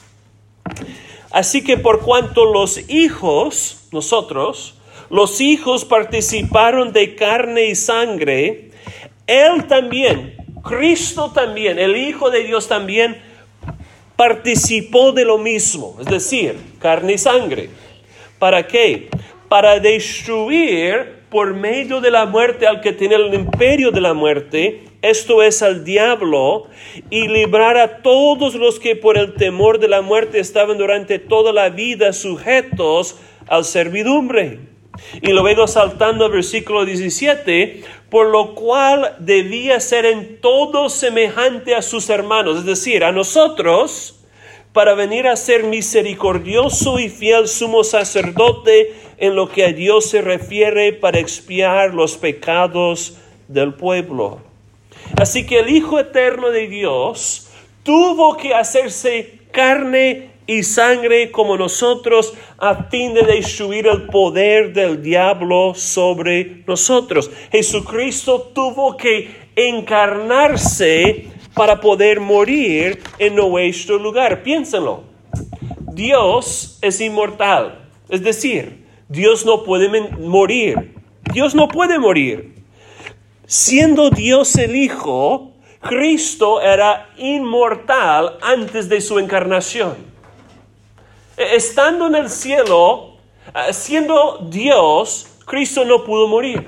Así 1.31 1.63
que 1.63 1.77
por 1.77 2.01
cuanto 2.01 2.45
los 2.51 2.89
hijos, 2.89 3.87
nosotros, 3.91 4.75
los 5.09 5.41
hijos 5.41 5.85
participaron 5.85 6.93
de 6.93 7.15
carne 7.15 7.65
y 7.65 7.75
sangre, 7.75 8.71
Él 9.25 9.65
también, 9.67 10.35
Cristo 10.63 11.31
también, 11.33 11.77
el 11.77 11.95
Hijo 11.95 12.31
de 12.31 12.43
Dios 12.43 12.67
también, 12.67 13.21
participó 14.15 15.11
de 15.11 15.25
lo 15.25 15.37
mismo, 15.37 15.97
es 15.99 16.05
decir, 16.05 16.55
carne 16.79 17.13
y 17.13 17.17
sangre 17.17 17.69
¿Para 18.43 18.67
qué? 18.67 19.07
Para 19.47 19.79
destruir 19.79 21.23
por 21.29 21.53
medio 21.53 22.01
de 22.01 22.11
la 22.11 22.25
muerte 22.25 22.67
al 22.67 22.81
que 22.81 22.91
tiene 22.91 23.15
el 23.15 23.33
imperio 23.33 23.89
de 23.91 24.01
la 24.01 24.13
muerte, 24.13 24.83
esto 25.01 25.41
es 25.41 25.63
al 25.63 25.85
diablo, 25.85 26.67
y 27.09 27.29
librar 27.29 27.77
a 27.77 28.01
todos 28.01 28.55
los 28.55 28.81
que 28.81 28.97
por 28.97 29.17
el 29.17 29.35
temor 29.35 29.79
de 29.79 29.87
la 29.87 30.01
muerte 30.01 30.41
estaban 30.41 30.77
durante 30.77 31.19
toda 31.19 31.53
la 31.53 31.69
vida 31.69 32.11
sujetos 32.11 33.17
al 33.47 33.63
servidumbre. 33.63 34.59
Y 35.21 35.31
luego 35.31 35.67
saltando 35.67 36.25
al 36.25 36.31
versículo 36.31 36.83
17, 36.83 37.81
por 38.13 38.27
lo 38.27 38.53
cual 38.53 39.15
debía 39.17 39.79
ser 39.79 40.05
en 40.05 40.39
todo 40.39 40.87
semejante 40.89 41.73
a 41.73 41.81
sus 41.81 42.11
hermanos, 42.11 42.59
es 42.59 42.65
decir, 42.65 43.03
a 43.03 43.11
nosotros, 43.11 44.19
para 44.71 44.93
venir 44.93 45.25
a 45.27 45.35
ser 45.35 45.63
misericordioso 45.63 46.99
y 46.99 47.09
fiel 47.09 47.47
sumo 47.47 47.83
sacerdote 47.83 48.93
en 49.17 49.35
lo 49.35 49.49
que 49.49 49.65
a 49.65 49.73
Dios 49.73 50.11
se 50.11 50.21
refiere 50.21 50.93
para 50.93 51.17
expiar 51.17 51.95
los 51.95 52.15
pecados 52.15 53.17
del 53.47 53.73
pueblo. 53.73 54.41
Así 55.19 55.47
que 55.47 55.61
el 55.61 55.71
Hijo 55.71 55.97
Eterno 55.97 56.51
de 56.51 56.67
Dios 56.67 57.49
tuvo 57.81 58.37
que 58.37 58.53
hacerse 58.53 59.39
carne 59.51 60.32
y 60.45 60.63
sangre 60.63 61.31
como 61.31 61.57
nosotros 61.57 62.33
a 62.57 62.85
fin 62.85 63.13
de 63.13 63.23
destruir 63.23 63.87
el 63.87 64.03
poder 64.03 64.73
del 64.73 65.01
diablo 65.01 65.73
sobre 65.75 66.63
nosotros. 66.67 67.31
Jesucristo 67.51 68.51
tuvo 68.53 68.97
que 68.97 69.43
encarnarse 69.55 71.27
para 71.53 71.79
poder 71.79 72.19
morir 72.19 73.01
en 73.19 73.35
nuestro 73.35 73.97
lugar. 73.97 74.43
Piénsenlo. 74.43 75.03
Dios 75.93 76.79
es 76.81 76.99
inmortal. 77.01 77.89
Es 78.09 78.23
decir, 78.23 78.85
Dios 79.07 79.45
no 79.45 79.63
puede 79.63 79.89
morir. 80.17 80.95
Dios 81.31 81.55
no 81.55 81.67
puede 81.67 81.99
morir. 81.99 82.53
Siendo 83.45 84.09
Dios 84.09 84.55
el 84.55 84.75
Hijo, 84.75 85.51
Cristo 85.81 86.61
era 86.61 87.09
inmortal 87.17 88.37
antes 88.41 88.89
de 88.89 89.01
su 89.01 89.19
encarnación. 89.19 90.12
E-, 91.37 91.55
estando 91.55 92.07
en 92.07 92.15
el 92.15 92.29
cielo, 92.29 93.17
eh, 93.53 93.73
siendo 93.73 94.47
Dios, 94.49 95.27
Cristo 95.45 95.85
no 95.85 96.03
pudo 96.03 96.27
morir. 96.27 96.65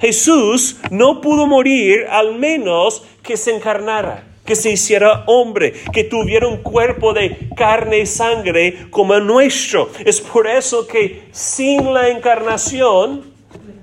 Jesús 0.00 0.76
no 0.90 1.20
pudo 1.20 1.46
morir 1.46 2.06
al 2.10 2.34
menos 2.36 3.04
que 3.22 3.36
se 3.36 3.54
encarnara, 3.54 4.24
que 4.44 4.56
se 4.56 4.70
hiciera 4.70 5.24
hombre, 5.26 5.74
que 5.92 6.04
tuviera 6.04 6.48
un 6.48 6.58
cuerpo 6.58 7.12
de 7.12 7.48
carne 7.56 8.00
y 8.00 8.06
sangre 8.06 8.86
como 8.90 9.14
el 9.14 9.26
nuestro. 9.26 9.90
Es 10.04 10.20
por 10.20 10.46
eso 10.46 10.86
que 10.86 11.28
sin 11.30 11.92
la 11.92 12.08
encarnación 12.08 13.32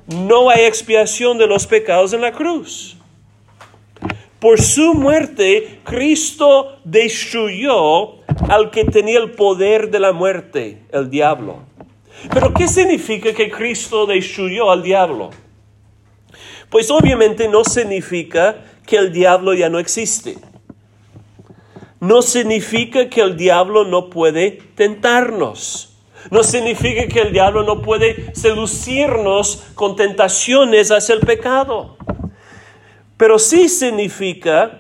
no 0.08 0.50
hay 0.50 0.66
expiación 0.66 1.38
de 1.38 1.48
los 1.48 1.68
pecados 1.68 2.14
en 2.14 2.22
la 2.22 2.32
cruz. 2.32 2.98
Por 4.40 4.62
su 4.62 4.94
muerte, 4.94 5.80
Cristo 5.84 6.78
destruyó 6.84 8.19
al 8.48 8.72
que 8.72 8.86
tenía 8.86 9.20
el 9.20 9.32
poder 9.32 9.92
de 9.92 10.00
la 10.00 10.12
muerte, 10.12 10.84
el 10.92 11.10
diablo. 11.10 11.60
Pero 12.34 12.54
¿qué 12.54 12.68
significa 12.68 13.34
que 13.34 13.50
Cristo 13.50 14.06
destruyó 14.06 14.72
al 14.72 14.84
diablo? 14.84 15.30
Pues 16.70 16.92
obviamente 16.92 17.48
no 17.48 17.64
significa 17.64 18.64
que 18.86 18.98
el 18.98 19.12
diablo 19.12 19.54
ya 19.54 19.70
no 19.70 19.80
existe. 19.80 20.38
No 22.00 22.22
significa 22.22 23.10
que 23.10 23.22
el 23.22 23.36
diablo 23.36 23.86
no 23.86 24.10
puede 24.10 24.52
tentarnos. 24.76 25.98
No 26.32 26.44
significa 26.44 27.08
que 27.08 27.22
el 27.22 27.34
diablo 27.34 27.64
no 27.64 27.82
puede 27.82 28.34
seducirnos 28.36 29.64
con 29.74 29.96
tentaciones 29.96 30.92
hacia 30.92 31.16
el 31.16 31.22
pecado. 31.22 31.98
Pero 33.18 33.40
sí 33.40 33.68
significa 33.68 34.79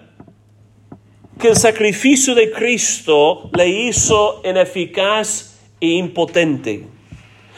que 1.39 1.47
el 1.47 1.55
sacrificio 1.55 2.35
de 2.35 2.51
Cristo 2.51 3.49
le 3.53 3.67
hizo 3.67 4.41
ineficaz 4.43 5.59
e 5.79 5.87
impotente 5.87 6.99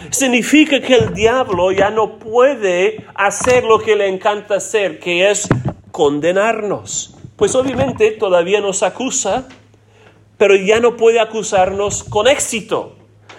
significa 0.10 0.82
que 0.82 0.96
el 0.96 1.14
diablo 1.14 1.72
ya 1.72 1.92
no 1.92 2.18
puede 2.18 3.06
hacer 3.14 3.64
lo 3.64 3.80
que 3.80 3.96
le 3.96 4.08
encanta 4.08 4.56
hacer, 4.56 5.00
que 5.00 5.30
es 5.30 5.48
condenarnos. 5.92 7.16
Pues 7.36 7.56
obviamente 7.56 8.12
todavía 8.12 8.62
nos 8.62 8.84
acusa, 8.84 9.48
pero 10.38 10.56
ya 10.56 10.80
no 10.80 10.98
puede 10.98 11.20
acusarnos 11.20 12.04
con 12.04 12.28
éxito. 12.28 12.96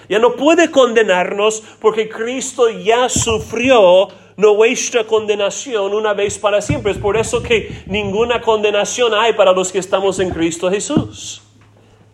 Ya 0.08 0.18
no 0.18 0.36
puede 0.36 0.70
condenarnos 0.70 1.62
porque 1.80 2.08
Cristo 2.08 2.68
ya 2.68 3.08
sufrió 3.08 4.08
nuestra 4.36 5.04
condenación 5.04 5.94
una 5.94 6.14
vez 6.14 6.38
para 6.38 6.60
siempre. 6.60 6.92
Es 6.92 6.98
por 6.98 7.16
eso 7.16 7.42
que 7.42 7.84
ninguna 7.86 8.40
condenación 8.40 9.14
hay 9.14 9.32
para 9.34 9.52
los 9.52 9.72
que 9.72 9.78
estamos 9.78 10.18
en 10.18 10.30
Cristo 10.30 10.70
Jesús. 10.70 11.42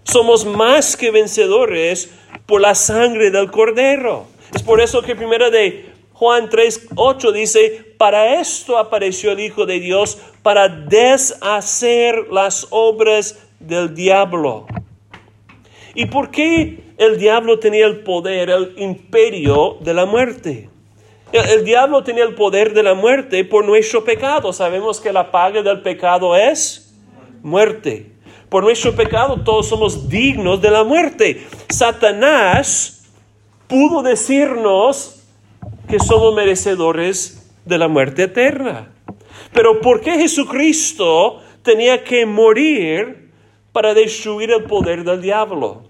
Somos 0.04 0.44
más 0.44 0.96
que 0.96 1.10
vencedores 1.10 2.10
por 2.46 2.60
la 2.60 2.75
sangre 2.75 3.30
del 3.30 3.50
Cordero. 3.50 4.26
Es 4.54 4.62
por 4.62 4.80
eso 4.80 5.02
que 5.02 5.14
primero 5.14 5.50
de 5.50 5.92
Juan 6.14 6.48
3, 6.48 6.88
8 6.96 7.32
dice, 7.32 7.94
para 7.96 8.40
esto 8.40 8.78
apareció 8.78 9.32
el 9.32 9.40
Hijo 9.40 9.66
de 9.66 9.78
Dios, 9.78 10.18
para 10.42 10.68
deshacer 10.68 12.26
las 12.32 12.66
obras 12.70 13.38
del 13.60 13.94
diablo. 13.94 14.66
¿Y 15.94 16.06
por 16.06 16.30
qué 16.30 16.94
el 16.96 17.18
diablo 17.18 17.58
tenía 17.58 17.87
el 17.87 18.00
poder, 18.00 18.50
el 18.50 18.75
imperio 18.78 19.76
de 19.80 19.94
la 19.94 20.06
muerte? 20.06 20.68
El, 21.30 21.64
diablo 21.64 22.02
tenía 22.02 22.25
el 22.25 22.35
poder 22.35 22.73
de 22.73 22.82
la 22.82 22.94
muerte 22.94 23.44
por 23.44 23.64
nuestro 23.64 24.02
pecado. 24.02 24.52
Sabemos 24.52 25.00
que 25.00 25.12
la 25.12 25.30
paga 25.30 25.62
del 25.62 25.82
pecado 25.82 26.35
es 26.35 26.94
muerte. 27.42 28.12
Por 28.49 28.64
nuestro 28.64 28.94
pecado 28.94 29.42
todos 29.42 29.68
somos 29.68 30.08
dignos 30.08 30.62
de 30.62 30.70
la 30.70 30.85
muerte. 30.85 31.47
Satanás 31.68 33.04
pudo 33.66 34.02
decirnos 34.02 35.23
que 35.87 35.99
somos 35.99 36.35
merecedores 36.35 37.50
de 37.66 37.76
la 37.76 37.88
muerte 37.88 38.23
eterna. 38.23 38.90
Pero 39.52 39.80
¿por 39.82 40.00
qué 40.00 40.12
Jesucristo 40.12 41.42
tenía 41.62 42.04
que 42.04 42.25
morir 42.25 43.30
para 43.73 43.92
destruir 43.92 44.50
el 44.50 44.64
poder 44.64 45.04
del 45.04 45.20
diablo? 45.20 45.88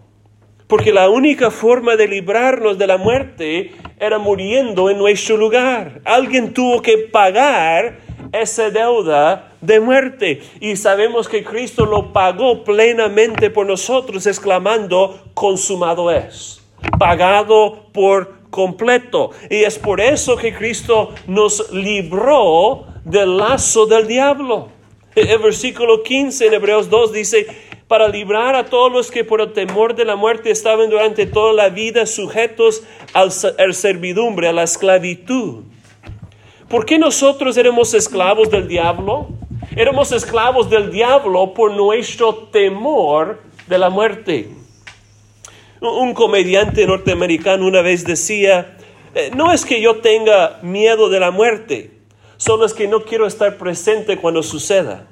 Porque 0.69 0.93
la 0.93 1.09
única 1.09 1.51
forma 1.51 1.97
de 1.97 2.07
librarnos 2.07 2.79
de 2.79 2.87
la 2.87 2.97
muerte 2.97 3.73
era 3.99 4.19
muriendo 4.19 4.89
en 4.91 4.99
nuestro 4.99 5.37
lugar. 5.37 6.01
Alguien 6.05 6.55
tuvo 6.55 6.81
que 6.83 6.99
pagar 6.99 7.99
esa 8.33 8.71
deuda 8.71 9.53
de 9.61 9.81
muerte. 9.81 10.43
Y 10.61 10.77
sabemos 10.77 11.29
que 11.29 11.43
Cristo 11.43 11.87
lo 11.87 12.13
pagó 12.13 12.63
plenamente 12.63 13.51
por 13.51 13.67
nosotros, 13.67 14.27
exclamando, 14.27 15.19
consumado 15.35 16.11
es 16.13 16.59
pagado 16.99 17.91
por 17.93 18.39
completo. 18.51 19.31
Y 19.51 19.65
es 19.65 19.79
por 19.79 20.01
eso 20.01 20.37
que 20.37 20.55
Cristo 20.55 21.15
nos 21.27 21.73
libró 21.73 22.87
del 23.05 23.37
lazo 23.37 23.87
del 23.87 24.07
diablo. 24.07 24.69
El 25.15 25.39
versículo 25.39 26.03
15 26.03 26.47
en 26.47 26.55
Hebreos 26.55 26.89
2 26.91 27.13
dice, 27.13 27.47
para 27.89 28.07
librar 28.07 28.55
a 28.55 28.67
todos 28.67 28.93
los 28.93 29.11
que 29.11 29.25
por 29.25 29.41
el 29.41 29.55
temor 29.55 29.95
de 29.95 30.05
la 30.05 30.15
muerte 30.15 30.51
estaban 30.51 30.91
durante 30.91 31.25
toda 31.27 31.55
la 31.55 31.71
vida 31.71 32.05
sujetos 32.05 32.85
a 33.15 33.25
la 33.25 33.73
servidumbre, 33.73 34.47
a 34.47 34.53
la 34.53 34.63
esclavitud. 34.63 35.65
¿Por 36.69 36.85
qué 36.85 36.99
nosotros 36.99 37.57
éramos 37.57 37.95
esclavos 37.95 38.51
del 38.51 38.69
diablo? 38.69 39.29
Éramos 39.75 40.13
esclavos 40.13 40.69
del 40.69 40.91
diablo 40.91 41.55
por 41.55 41.73
nuestro 41.73 42.35
temor 42.35 43.41
de 43.67 43.79
la 43.79 43.89
muerte. 43.89 44.51
Un 45.81 46.13
comediante 46.13 46.87
norteamericano 46.87 47.67
una 47.67 47.81
vez 47.81 48.05
decía, 48.05 48.77
eh, 49.15 49.31
no 49.35 49.51
es 49.51 49.65
que 49.65 49.81
yo 49.81 49.97
tenga 49.97 50.59
miedo 50.63 51.09
de 51.09 51.21
la 51.21 51.31
muerte, 51.31 51.93
solo 52.37 52.67
es 52.67 52.75
que 52.75 52.87
no 52.87 53.05
quiero 53.05 53.27
estar 53.27 53.57
presente 53.57 54.19
cuando 54.19 54.43
suceda. 54.43 55.07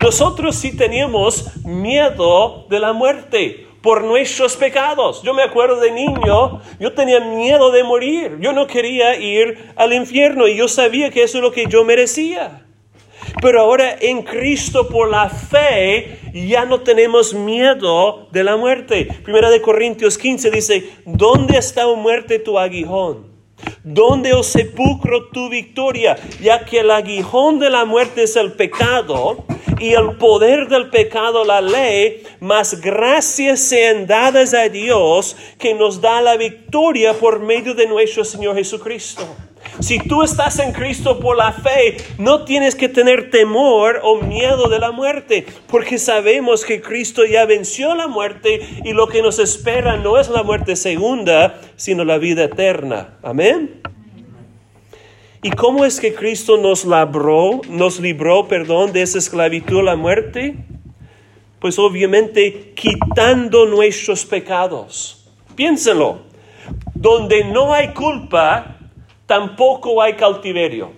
Nosotros 0.00 0.54
sí 0.56 0.76
teníamos 0.76 1.64
miedo 1.64 2.66
de 2.68 2.78
la 2.78 2.92
muerte 2.92 3.66
por 3.82 4.04
nuestros 4.04 4.56
pecados. 4.56 5.22
Yo 5.22 5.34
me 5.34 5.42
acuerdo 5.42 5.80
de 5.80 5.90
niño, 5.90 6.60
yo 6.78 6.92
tenía 6.92 7.20
miedo 7.20 7.72
de 7.72 7.82
morir. 7.82 8.38
Yo 8.40 8.52
no 8.52 8.66
quería 8.66 9.16
ir 9.16 9.72
al 9.76 9.92
infierno 9.92 10.46
y 10.46 10.56
yo 10.56 10.68
sabía 10.68 11.10
que 11.10 11.22
eso 11.24 11.38
es 11.38 11.42
lo 11.42 11.52
que 11.52 11.66
yo 11.66 11.84
merecía. 11.84 12.64
Pero 13.42 13.60
ahora 13.60 13.96
en 14.00 14.22
Cristo 14.22 14.88
por 14.88 15.10
la 15.10 15.28
fe 15.28 16.18
ya 16.32 16.64
no 16.64 16.80
tenemos 16.80 17.34
miedo 17.34 18.28
de 18.30 18.44
la 18.44 18.56
muerte. 18.56 19.08
Primera 19.24 19.50
de 19.50 19.60
Corintios 19.60 20.16
15 20.16 20.50
dice, 20.50 20.90
¿dónde 21.04 21.58
está 21.58 21.86
muerte 21.88 22.38
tu 22.38 22.58
aguijón? 22.58 23.27
¿Dónde 23.84 24.34
o 24.34 24.42
sepulcro 24.42 25.28
tu 25.28 25.48
victoria? 25.48 26.16
Ya 26.40 26.64
que 26.64 26.80
el 26.80 26.90
aguijón 26.90 27.58
de 27.58 27.70
la 27.70 27.84
muerte 27.84 28.24
es 28.24 28.36
el 28.36 28.52
pecado 28.52 29.44
y 29.80 29.92
el 29.92 30.16
poder 30.16 30.68
del 30.68 30.90
pecado 30.90 31.44
la 31.44 31.60
ley, 31.60 32.22
más 32.40 32.80
gracias 32.80 33.60
sean 33.60 34.06
dadas 34.06 34.54
a 34.54 34.68
Dios 34.68 35.36
que 35.58 35.74
nos 35.74 36.00
da 36.00 36.20
la 36.20 36.36
victoria 36.36 37.14
por 37.14 37.40
medio 37.40 37.74
de 37.74 37.86
nuestro 37.86 38.24
Señor 38.24 38.56
Jesucristo. 38.56 39.26
Si 39.80 40.00
tú 40.00 40.24
estás 40.24 40.58
en 40.58 40.72
Cristo 40.72 41.20
por 41.20 41.36
la 41.36 41.52
fe, 41.52 41.96
no 42.18 42.44
tienes 42.44 42.74
que 42.74 42.88
tener 42.88 43.30
temor 43.30 44.00
o 44.02 44.20
miedo 44.20 44.68
de 44.68 44.80
la 44.80 44.90
muerte, 44.90 45.46
porque 45.68 45.98
sabemos 45.98 46.64
que 46.64 46.80
Cristo 46.80 47.24
ya 47.24 47.44
venció 47.44 47.94
la 47.94 48.08
muerte 48.08 48.60
y 48.84 48.92
lo 48.92 49.06
que 49.06 49.22
nos 49.22 49.38
espera 49.38 49.96
no 49.96 50.18
es 50.18 50.30
la 50.30 50.42
muerte 50.42 50.74
segunda, 50.74 51.60
sino 51.76 52.04
la 52.04 52.18
vida 52.18 52.44
eterna. 52.44 53.18
Amén. 53.22 53.80
¿Y 55.42 55.50
cómo 55.50 55.84
es 55.84 56.00
que 56.00 56.12
Cristo 56.12 56.56
nos 56.56 56.84
labró, 56.84 57.60
nos 57.68 58.00
libró, 58.00 58.48
perdón, 58.48 58.92
de 58.92 59.02
esa 59.02 59.18
esclavitud 59.18 59.78
a 59.78 59.84
la 59.84 59.96
muerte? 59.96 60.56
Pues 61.60 61.78
obviamente 61.78 62.72
quitando 62.74 63.64
nuestros 63.66 64.24
pecados. 64.24 65.30
Piénselo. 65.54 66.26
Donde 66.94 67.44
no 67.44 67.72
hay 67.72 67.94
culpa, 67.94 68.77
tampoco 69.28 70.00
hay 70.00 70.14
cautiverio. 70.14 70.90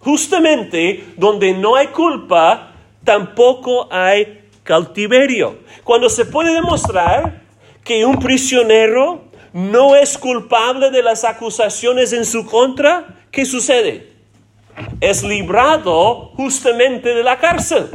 Justamente 0.00 1.04
donde 1.16 1.54
no 1.54 1.76
hay 1.76 1.86
culpa, 1.86 2.72
tampoco 3.04 3.88
hay 3.90 4.42
cautiverio. 4.64 5.60
Cuando 5.84 6.10
se 6.10 6.26
puede 6.26 6.52
demostrar 6.52 7.40
que 7.84 8.04
un 8.04 8.18
prisionero 8.18 9.22
no 9.52 9.94
es 9.94 10.18
culpable 10.18 10.90
de 10.90 11.02
las 11.02 11.22
acusaciones 11.24 12.12
en 12.12 12.24
su 12.24 12.44
contra, 12.44 13.20
¿qué 13.30 13.44
sucede? 13.44 14.12
Es 15.00 15.22
librado 15.22 16.32
justamente 16.34 17.14
de 17.14 17.22
la 17.22 17.38
cárcel. 17.38 17.90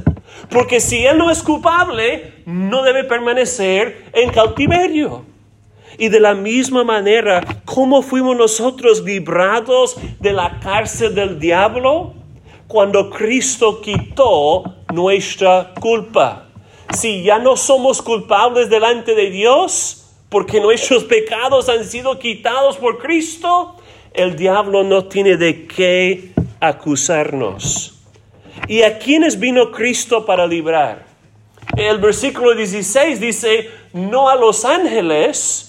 Porque 0.50 0.80
si 0.80 1.06
él 1.06 1.18
no 1.18 1.30
es 1.30 1.44
culpable, 1.44 2.36
no 2.46 2.84
debe 2.84 3.04
permanecer 3.04 4.06
en 4.14 4.30
cautiverio. 4.30 5.26
Y 6.00 6.08
de 6.08 6.22
la 6.22 6.34
misma 6.34 6.86
manera, 6.86 7.46
¿cómo 7.66 8.02
fuimos 8.02 8.38
nosotros 8.38 9.04
librados 9.04 9.98
de 10.22 10.32
la 10.32 10.58
cárcel 10.62 11.14
del 11.14 11.38
diablo? 11.38 12.14
Cuando 12.70 13.10
Cristo 13.10 13.82
quitó 13.82 14.64
nuestra 14.94 15.74
culpa. 15.78 16.46
Si 16.98 17.24
ya 17.24 17.38
no 17.38 17.58
somos 17.58 18.02
culpables 18.02 18.70
delante 18.70 19.14
de 19.14 19.30
Dios, 19.30 20.06
porque 20.30 20.62
nuestros 20.62 21.04
pecados 21.04 21.68
han 21.68 21.84
sido 21.84 22.18
quitados 22.18 22.78
por 22.78 23.00
Cristo, 23.00 23.76
el 24.14 24.38
diablo 24.38 24.86
no 24.86 25.04
tiene 25.04 25.36
de 25.36 25.68
qué 25.68 26.32
acusarnos. 26.62 28.00
¿Y 28.70 28.84
a 28.84 28.98
quiénes 29.00 29.38
vino 29.38 29.70
Cristo 29.70 30.26
para 30.26 30.48
librar? 30.48 31.06
El 31.76 31.98
versículo 31.98 32.56
16 32.56 33.20
dice, 33.20 33.70
no 33.92 34.30
a 34.30 34.38
los 34.38 34.64
ángeles, 34.64 35.69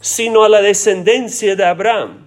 sino 0.00 0.44
a 0.44 0.48
la 0.48 0.62
descendencia 0.62 1.54
de 1.54 1.64
Abraham. 1.64 2.26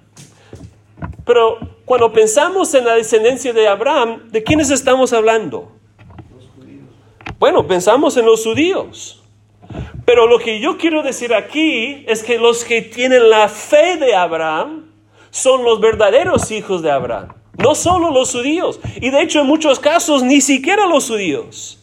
Pero 1.25 1.57
cuando 1.86 2.13
pensamos 2.13 2.73
en 2.73 2.86
la 2.86 2.95
descendencia 2.95 3.53
de 3.53 3.67
Abraham, 3.67 4.29
¿de 4.29 4.43
quiénes 4.43 4.69
estamos 4.69 5.12
hablando? 5.13 5.71
Bueno, 7.39 7.67
pensamos 7.67 8.15
en 8.17 8.25
los 8.25 8.43
judíos. 8.43 9.21
Pero 10.05 10.27
lo 10.27 10.38
que 10.38 10.59
yo 10.59 10.77
quiero 10.77 11.01
decir 11.01 11.33
aquí 11.33 12.05
es 12.07 12.23
que 12.23 12.38
los 12.38 12.63
que 12.63 12.81
tienen 12.81 13.29
la 13.29 13.49
fe 13.49 13.97
de 13.97 14.13
Abraham 14.15 14.91
son 15.31 15.63
los 15.63 15.79
verdaderos 15.79 16.51
hijos 16.51 16.83
de 16.83 16.91
Abraham, 16.91 17.33
no 17.57 17.73
solo 17.73 18.12
los 18.12 18.31
judíos, 18.31 18.79
y 18.97 19.09
de 19.09 19.21
hecho 19.21 19.41
en 19.41 19.47
muchos 19.47 19.79
casos 19.79 20.21
ni 20.21 20.41
siquiera 20.41 20.86
los 20.86 21.07
judíos. 21.07 21.79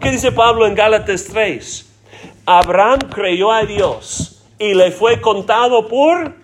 ¿Qué 0.00 0.10
dice 0.10 0.30
Pablo 0.30 0.66
en 0.66 0.74
Gálatas 0.74 1.24
3? 1.24 1.90
Abraham 2.46 3.00
creyó 3.12 3.50
a 3.50 3.64
Dios 3.64 4.33
y 4.64 4.72
le 4.72 4.90
fue 4.90 5.20
contado 5.20 5.86
por 5.88 6.34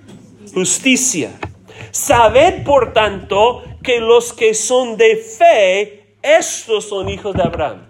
justicia. 0.52 1.30
Sabed, 1.90 2.64
por 2.64 2.92
tanto, 2.92 3.62
que 3.82 3.98
los 3.98 4.34
que 4.34 4.52
son 4.52 4.98
de 4.98 5.16
fe, 5.16 6.16
estos 6.22 6.84
son 6.84 7.08
hijos 7.08 7.34
de 7.34 7.42
Abraham. 7.42 7.86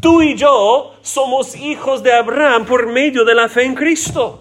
Tú 0.00 0.22
y 0.22 0.36
yo 0.36 0.92
somos 1.02 1.56
hijos 1.56 2.02
de 2.04 2.12
Abraham 2.12 2.64
por 2.64 2.86
medio 2.86 3.24
de 3.24 3.34
la 3.34 3.48
fe 3.48 3.64
en 3.64 3.74
Cristo. 3.74 4.38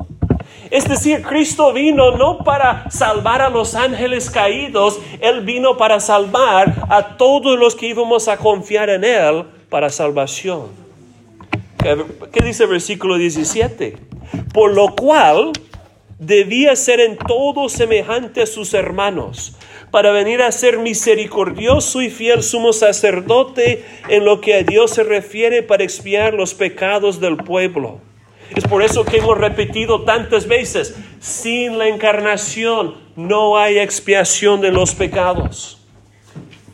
Es 0.70 0.88
decir, 0.88 1.24
Cristo 1.24 1.74
vino 1.74 2.12
no 2.12 2.44
para 2.44 2.90
salvar 2.92 3.42
a 3.42 3.50
los 3.50 3.74
ángeles 3.74 4.30
caídos, 4.30 5.00
Él 5.22 5.42
vino 5.42 5.76
para 5.76 6.00
salvar 6.00 6.86
a 6.90 7.18
todos 7.18 7.58
los 7.58 7.76
que 7.76 7.88
íbamos 7.88 8.28
a 8.28 8.38
confiar 8.38 8.90
en 8.90 9.04
Él 9.04 9.44
para 9.70 9.90
salvación. 9.90 10.83
¿Qué 11.84 12.46
dice 12.46 12.64
el 12.64 12.70
versículo 12.70 13.18
17? 13.18 13.98
Por 14.54 14.74
lo 14.74 14.96
cual 14.96 15.52
debía 16.18 16.78
ser 16.78 17.02
en 17.02 17.18
todo 17.18 17.68
semejante 17.68 18.42
a 18.42 18.46
sus 18.46 18.74
hermanos, 18.74 19.58
para 19.92 20.12
venir 20.12 20.42
a 20.42 20.52
ser 20.54 20.80
misericordioso 20.80 22.02
y 22.02 22.10
fiel 22.10 22.42
sumo 22.42 22.72
sacerdote 22.72 23.84
en 24.08 24.24
lo 24.24 24.40
que 24.40 24.54
a 24.54 24.64
Dios 24.64 24.92
se 24.92 25.04
refiere 25.04 25.62
para 25.62 25.84
expiar 25.84 26.34
los 26.34 26.54
pecados 26.54 27.20
del 27.20 27.36
pueblo. 27.36 28.00
Es 28.56 28.64
por 28.64 28.82
eso 28.82 29.04
que 29.04 29.18
hemos 29.18 29.38
repetido 29.38 30.04
tantas 30.04 30.48
veces, 30.48 30.96
sin 31.20 31.78
la 31.78 31.90
encarnación 31.90 32.96
no 33.18 33.58
hay 33.58 33.80
expiación 33.80 34.62
de 34.62 34.72
los 34.72 34.96
pecados. 34.96 35.86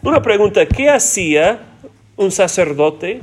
Una 0.03 0.21
pregunta, 0.21 0.67
¿qué 0.67 0.89
hacía 0.89 1.61
un 2.15 2.31
sacerdote? 2.31 3.21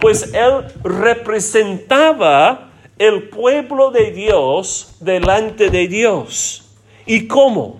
Pues 0.00 0.32
él 0.32 0.64
representaba 0.84 2.70
el 2.98 3.28
pueblo 3.28 3.90
de 3.90 4.12
Dios 4.12 4.96
delante 5.00 5.70
de 5.70 5.88
Dios. 5.88 6.70
¿Y 7.06 7.26
cómo? 7.26 7.78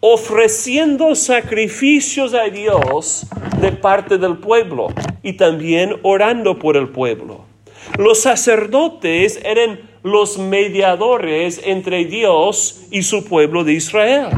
Ofreciendo 0.00 1.14
sacrificios 1.14 2.34
a 2.34 2.44
Dios 2.44 3.26
de 3.60 3.72
parte 3.72 4.18
del 4.18 4.36
pueblo 4.38 4.88
y 5.22 5.32
también 5.34 5.96
orando 6.02 6.58
por 6.58 6.76
el 6.76 6.88
pueblo. 6.88 7.44
Los 7.96 8.20
sacerdotes 8.20 9.40
eran 9.42 9.80
los 10.02 10.38
mediadores 10.38 11.60
entre 11.64 12.04
Dios 12.04 12.82
y 12.90 13.02
su 13.02 13.24
pueblo 13.24 13.64
de 13.64 13.72
Israel. 13.72 14.28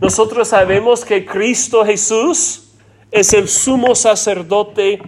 Nosotros 0.00 0.48
sabemos 0.48 1.04
que 1.04 1.24
Cristo 1.24 1.84
Jesús 1.84 2.72
es 3.10 3.32
el 3.32 3.48
sumo 3.48 3.94
sacerdote 3.94 5.00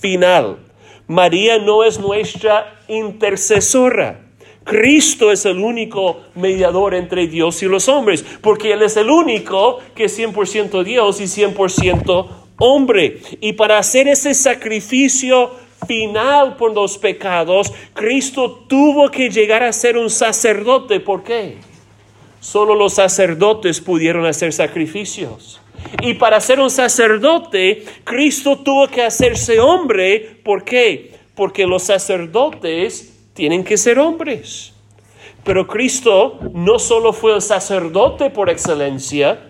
final. 0.00 0.65
María 1.08 1.58
no 1.58 1.84
es 1.84 2.00
nuestra 2.00 2.80
intercesora. 2.88 4.20
Cristo 4.64 5.30
es 5.30 5.44
el 5.46 5.58
único 5.58 6.22
mediador 6.34 6.94
entre 6.94 7.28
Dios 7.28 7.62
y 7.62 7.66
los 7.66 7.88
hombres, 7.88 8.24
porque 8.40 8.72
Él 8.72 8.82
es 8.82 8.96
el 8.96 9.08
único 9.08 9.78
que 9.94 10.04
es 10.04 10.18
100% 10.18 10.82
Dios 10.82 11.20
y 11.20 11.24
100% 11.24 12.26
hombre. 12.58 13.20
Y 13.40 13.52
para 13.52 13.78
hacer 13.78 14.08
ese 14.08 14.34
sacrificio 14.34 15.52
final 15.86 16.56
por 16.56 16.74
los 16.74 16.98
pecados, 16.98 17.72
Cristo 17.94 18.64
tuvo 18.68 19.08
que 19.08 19.30
llegar 19.30 19.62
a 19.62 19.72
ser 19.72 19.96
un 19.96 20.10
sacerdote. 20.10 20.98
¿Por 20.98 21.22
qué? 21.22 21.58
Solo 22.46 22.76
los 22.76 22.94
sacerdotes 22.94 23.80
pudieron 23.80 24.24
hacer 24.24 24.52
sacrificios. 24.52 25.60
Y 26.00 26.14
para 26.14 26.40
ser 26.40 26.60
un 26.60 26.70
sacerdote, 26.70 27.84
Cristo 28.04 28.58
tuvo 28.58 28.86
que 28.86 29.02
hacerse 29.02 29.58
hombre. 29.58 30.38
¿Por 30.44 30.62
qué? 30.62 31.12
Porque 31.34 31.66
los 31.66 31.82
sacerdotes 31.82 33.18
tienen 33.34 33.64
que 33.64 33.76
ser 33.76 33.98
hombres. 33.98 34.72
Pero 35.42 35.66
Cristo 35.66 36.38
no 36.52 36.78
solo 36.78 37.12
fue 37.12 37.34
el 37.34 37.42
sacerdote 37.42 38.30
por 38.30 38.48
excelencia, 38.48 39.40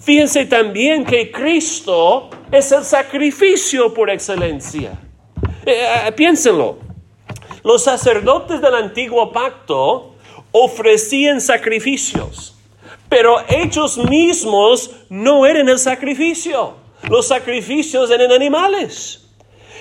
fíjense 0.00 0.46
también 0.46 1.04
que 1.04 1.30
Cristo 1.30 2.30
es 2.50 2.72
el 2.72 2.84
sacrificio 2.84 3.92
por 3.92 4.08
excelencia. 4.08 4.98
Eh, 5.66 5.84
eh, 6.06 6.12
piénsenlo. 6.12 6.78
Los 7.62 7.84
sacerdotes 7.84 8.62
del 8.62 8.74
antiguo 8.74 9.30
pacto 9.30 10.11
ofrecían 10.52 11.40
sacrificios 11.40 12.52
pero 13.12 13.36
ellos 13.46 13.98
mismos 13.98 14.90
no 15.10 15.44
eran 15.44 15.68
el 15.68 15.78
sacrificio. 15.78 16.76
Los 17.10 17.28
sacrificios 17.28 18.10
eran 18.10 18.32
animales. 18.32 19.28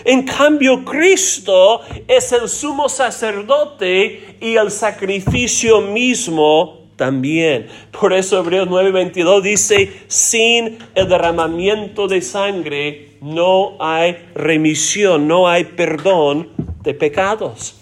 En 0.03 0.23
cambio, 0.23 0.83
Cristo 0.83 1.79
es 2.09 2.29
el 2.33 2.49
sumo 2.49 2.89
sacerdote 2.89 4.35
y 4.41 4.55
el 4.57 4.69
sacrificio 4.69 5.79
mismo 5.79 6.89
también. 6.97 7.67
Por 7.97 8.11
eso 8.11 8.37
Hebreos 8.37 8.67
9:22 8.67 9.41
dice, 9.41 9.93
sin 10.07 10.79
el 10.93 11.07
derramamiento 11.07 12.09
de 12.09 12.21
sangre 12.21 13.11
no 13.21 13.77
hay 13.79 14.17
remisión, 14.35 15.25
no 15.25 15.47
hay 15.47 15.63
perdón 15.63 16.49
de 16.83 16.93
pecados. 16.93 17.80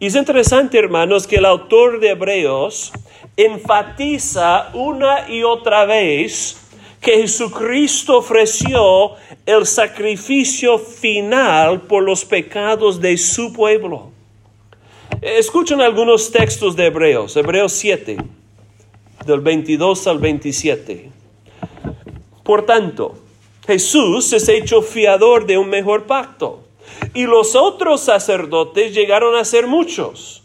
Y 0.00 0.06
es 0.06 0.16
interesante, 0.16 0.78
hermanos, 0.78 1.26
que 1.26 1.36
el 1.36 1.44
autor 1.44 2.00
de 2.00 2.08
Hebreos 2.08 2.90
enfatiza 3.36 4.70
una 4.72 5.28
y 5.28 5.42
otra 5.42 5.84
vez 5.84 6.56
que 7.02 7.18
Jesucristo 7.18 8.16
ofreció 8.16 9.12
el 9.44 9.66
sacrificio 9.66 10.78
final 10.78 11.82
por 11.82 12.02
los 12.02 12.24
pecados 12.24 12.98
de 12.98 13.18
su 13.18 13.52
pueblo. 13.52 14.10
Escuchen 15.20 15.82
algunos 15.82 16.32
textos 16.32 16.74
de 16.76 16.86
Hebreos, 16.86 17.36
Hebreos 17.36 17.72
7, 17.74 18.16
del 19.26 19.40
22 19.40 20.06
al 20.06 20.18
27. 20.18 21.10
Por 22.42 22.64
tanto, 22.64 23.18
Jesús 23.66 24.32
es 24.32 24.48
hecho 24.48 24.80
fiador 24.80 25.44
de 25.44 25.58
un 25.58 25.68
mejor 25.68 26.04
pacto, 26.04 26.64
y 27.14 27.24
los 27.24 27.54
otros 27.56 28.02
sacerdotes 28.02 28.94
llegaron 28.94 29.36
a 29.36 29.44
ser 29.44 29.66
muchos 29.66 30.42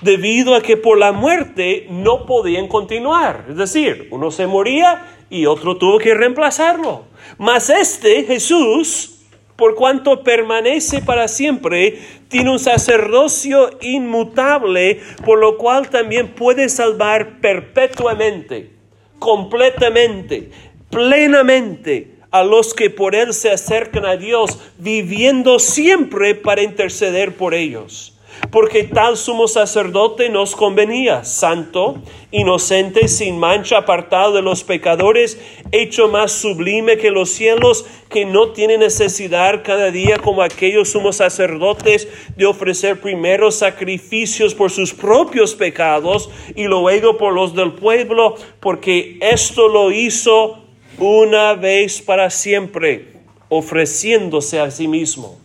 debido 0.00 0.54
a 0.54 0.60
que 0.60 0.76
por 0.76 0.98
la 0.98 1.12
muerte 1.12 1.86
no 1.90 2.26
podían 2.26 2.68
continuar. 2.68 3.46
Es 3.48 3.56
decir, 3.56 4.08
uno 4.10 4.30
se 4.30 4.46
moría 4.46 5.06
y 5.30 5.46
otro 5.46 5.76
tuvo 5.76 5.98
que 5.98 6.14
reemplazarlo. 6.14 7.04
Mas 7.38 7.70
este, 7.70 8.24
Jesús, 8.24 9.18
por 9.56 9.74
cuanto 9.74 10.22
permanece 10.22 11.00
para 11.00 11.28
siempre, 11.28 11.98
tiene 12.28 12.50
un 12.50 12.58
sacerdocio 12.58 13.70
inmutable, 13.80 15.00
por 15.24 15.38
lo 15.38 15.56
cual 15.56 15.88
también 15.88 16.28
puede 16.34 16.68
salvar 16.68 17.40
perpetuamente, 17.40 18.70
completamente, 19.18 20.50
plenamente 20.90 22.15
a 22.38 22.44
los 22.44 22.74
que 22.74 22.90
por 22.90 23.14
él 23.14 23.32
se 23.32 23.50
acercan 23.50 24.04
a 24.04 24.16
Dios, 24.16 24.58
viviendo 24.78 25.58
siempre 25.58 26.34
para 26.34 26.62
interceder 26.62 27.36
por 27.36 27.54
ellos. 27.54 28.12
Porque 28.50 28.84
tal 28.84 29.16
sumo 29.16 29.48
sacerdote 29.48 30.28
nos 30.28 30.54
convenía, 30.54 31.24
santo, 31.24 32.02
inocente, 32.30 33.08
sin 33.08 33.38
mancha, 33.38 33.78
apartado 33.78 34.34
de 34.34 34.42
los 34.42 34.62
pecadores, 34.62 35.40
hecho 35.72 36.08
más 36.08 36.32
sublime 36.32 36.98
que 36.98 37.10
los 37.10 37.30
cielos, 37.30 37.86
que 38.10 38.24
no 38.24 38.50
tiene 38.50 38.78
necesidad 38.78 39.62
cada 39.64 39.90
día 39.90 40.18
como 40.18 40.42
aquellos 40.42 40.90
sumos 40.90 41.16
sacerdotes 41.16 42.08
de 42.36 42.46
ofrecer 42.46 43.00
primero 43.00 43.50
sacrificios 43.50 44.54
por 44.54 44.70
sus 44.70 44.92
propios 44.92 45.54
pecados 45.54 46.30
y 46.54 46.64
luego 46.64 47.16
por 47.16 47.32
los 47.32 47.54
del 47.54 47.72
pueblo, 47.72 48.36
porque 48.60 49.18
esto 49.20 49.68
lo 49.68 49.90
hizo 49.90 50.65
una 50.98 51.54
vez 51.54 52.00
para 52.00 52.30
siempre, 52.30 53.14
ofreciéndose 53.48 54.60
a 54.60 54.70
sí 54.70 54.88
mismo. 54.88 55.38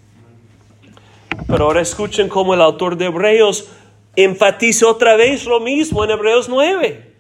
Pero 1.48 1.66
ahora 1.66 1.82
escuchen 1.82 2.30
cómo 2.30 2.54
el 2.54 2.62
autor 2.62 2.98
de 2.98 3.06
Hebreos 3.06 3.70
enfatiza 4.16 4.88
otra 4.88 5.16
vez 5.16 5.46
lo 5.46 5.60
mismo 5.60 6.04
en 6.04 6.12
Hebreos 6.12 6.48
9. 6.50 7.12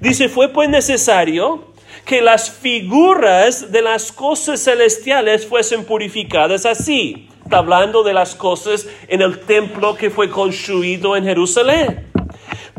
Dice, 0.00 0.28
fue 0.28 0.48
pues 0.48 0.68
necesario 0.68 1.70
que 2.04 2.20
las 2.20 2.50
figuras 2.50 3.72
de 3.72 3.82
las 3.82 4.12
cosas 4.12 4.62
celestiales 4.62 5.46
fuesen 5.46 5.84
purificadas 5.84 6.66
así. 6.66 7.28
Está 7.44 7.58
hablando 7.58 8.02
de 8.02 8.14
las 8.14 8.34
cosas 8.34 8.86
en 9.08 9.22
el 9.22 9.40
templo 9.40 9.96
que 9.96 10.10
fue 10.10 10.30
construido 10.30 11.16
en 11.16 11.24
Jerusalén. 11.24 12.06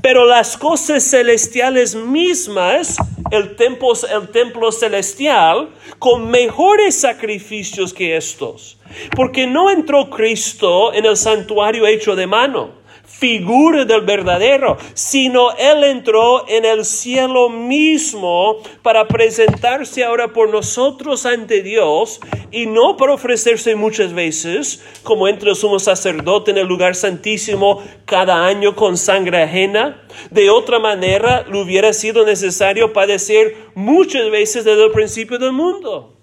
Pero 0.02 0.26
las 0.26 0.58
cosas 0.58 1.04
celestiales 1.04 1.94
mismas, 1.96 2.98
el 3.32 3.56
templo, 3.56 3.94
el 4.14 4.30
templo 4.30 4.72
celestial, 4.72 5.70
con 6.00 6.30
mejores 6.30 7.00
sacrificios 7.00 7.94
que 7.94 8.16
estos. 8.18 8.78
Porque 9.16 9.48
no 9.48 9.72
entró 9.72 10.10
Cristo 10.10 10.94
en 10.94 11.06
el 11.06 11.18
santuario 11.18 11.88
hecho 11.88 12.16
de 12.16 12.28
mano 12.28 12.81
figura 13.06 13.86
del 13.86 14.02
verdadero, 14.02 14.78
sino 14.94 15.52
Él 15.58 15.84
entró 15.84 16.48
en 16.48 16.66
el 16.66 16.86
cielo 16.86 17.50
mismo 17.50 18.58
para 18.82 19.08
presentarse 19.08 20.04
ahora 20.04 20.34
por 20.34 20.50
nosotros 20.50 21.26
ante 21.26 21.62
Dios 21.62 22.20
y 22.52 22.66
no 22.66 22.98
para 22.98 23.14
ofrecerse 23.14 23.76
muchas 23.76 24.14
veces, 24.14 24.84
como 25.04 25.28
entra 25.28 25.52
el 25.52 25.56
sumo 25.56 25.80
sacerdote 25.80 26.52
en 26.52 26.58
el 26.58 26.68
lugar 26.68 26.96
santísimo 26.96 27.82
cada 28.06 28.46
año 28.46 28.76
con 28.76 28.98
sangre 28.98 29.44
ajena. 29.44 30.02
De 30.30 30.50
otra 30.50 30.80
manera, 30.80 31.46
le 31.50 31.62
hubiera 31.62 31.94
sido 31.94 32.26
necesario 32.26 32.94
padecer 32.94 33.56
muchas 33.76 34.30
veces 34.30 34.66
desde 34.66 34.86
el 34.86 34.92
principio 34.92 35.38
del 35.38 35.52
mundo. 35.52 36.14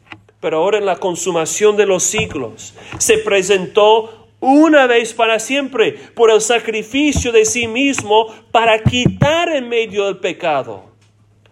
Pero 0.40 0.58
ahora 0.58 0.78
en 0.78 0.86
la 0.86 0.96
consumación 0.96 1.76
de 1.76 1.86
los 1.86 2.04
siglos 2.04 2.74
se 2.98 3.18
presentó 3.18 4.17
una 4.40 4.86
vez 4.86 5.12
para 5.12 5.38
siempre 5.38 5.92
por 6.14 6.30
el 6.30 6.40
sacrificio 6.40 7.32
de 7.32 7.44
sí 7.44 7.66
mismo 7.66 8.26
para 8.50 8.82
quitar 8.82 9.48
en 9.48 9.68
medio 9.68 10.06
del 10.06 10.18
pecado. 10.18 10.84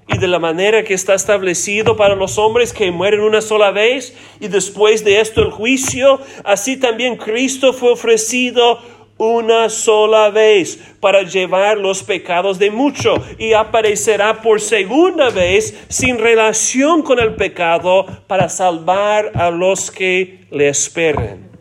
Y 0.09 0.19
de 0.19 0.29
la 0.29 0.39
manera 0.39 0.85
que 0.85 0.95
está 0.95 1.15
establecido 1.15 1.97
para 1.97 2.15
los 2.15 2.39
hombres 2.39 2.73
que 2.73 2.93
mueren 2.93 3.21
una 3.21 3.41
sola 3.41 3.73
vez 3.73 4.17
y 4.39 4.47
después 4.47 5.05
de 5.05 5.21
esto 5.21 5.43
el 5.43 5.51
juicio, 5.51 6.21
así 6.45 6.77
también 6.77 7.17
Cristo 7.17 7.73
fue 7.73 7.91
ofrecido 7.91 8.79
una 9.19 9.69
sola 9.69 10.31
vez 10.31 10.79
para 11.01 11.23
llevar 11.23 11.79
los 11.79 12.03
pecados 12.03 12.59
de 12.59 12.71
mucho 12.71 13.15
y 13.39 13.55
aparecerá 13.55 14.43
por 14.43 14.61
segunda 14.61 15.31
vez 15.31 15.77
sin 15.89 16.19
relación 16.19 17.03
con 17.03 17.19
el 17.19 17.35
pecado 17.35 18.07
para 18.27 18.49
salvar 18.49 19.33
a 19.35 19.51
los 19.51 19.91
que 19.91 20.47
le 20.51 20.69
esperen. 20.69 21.56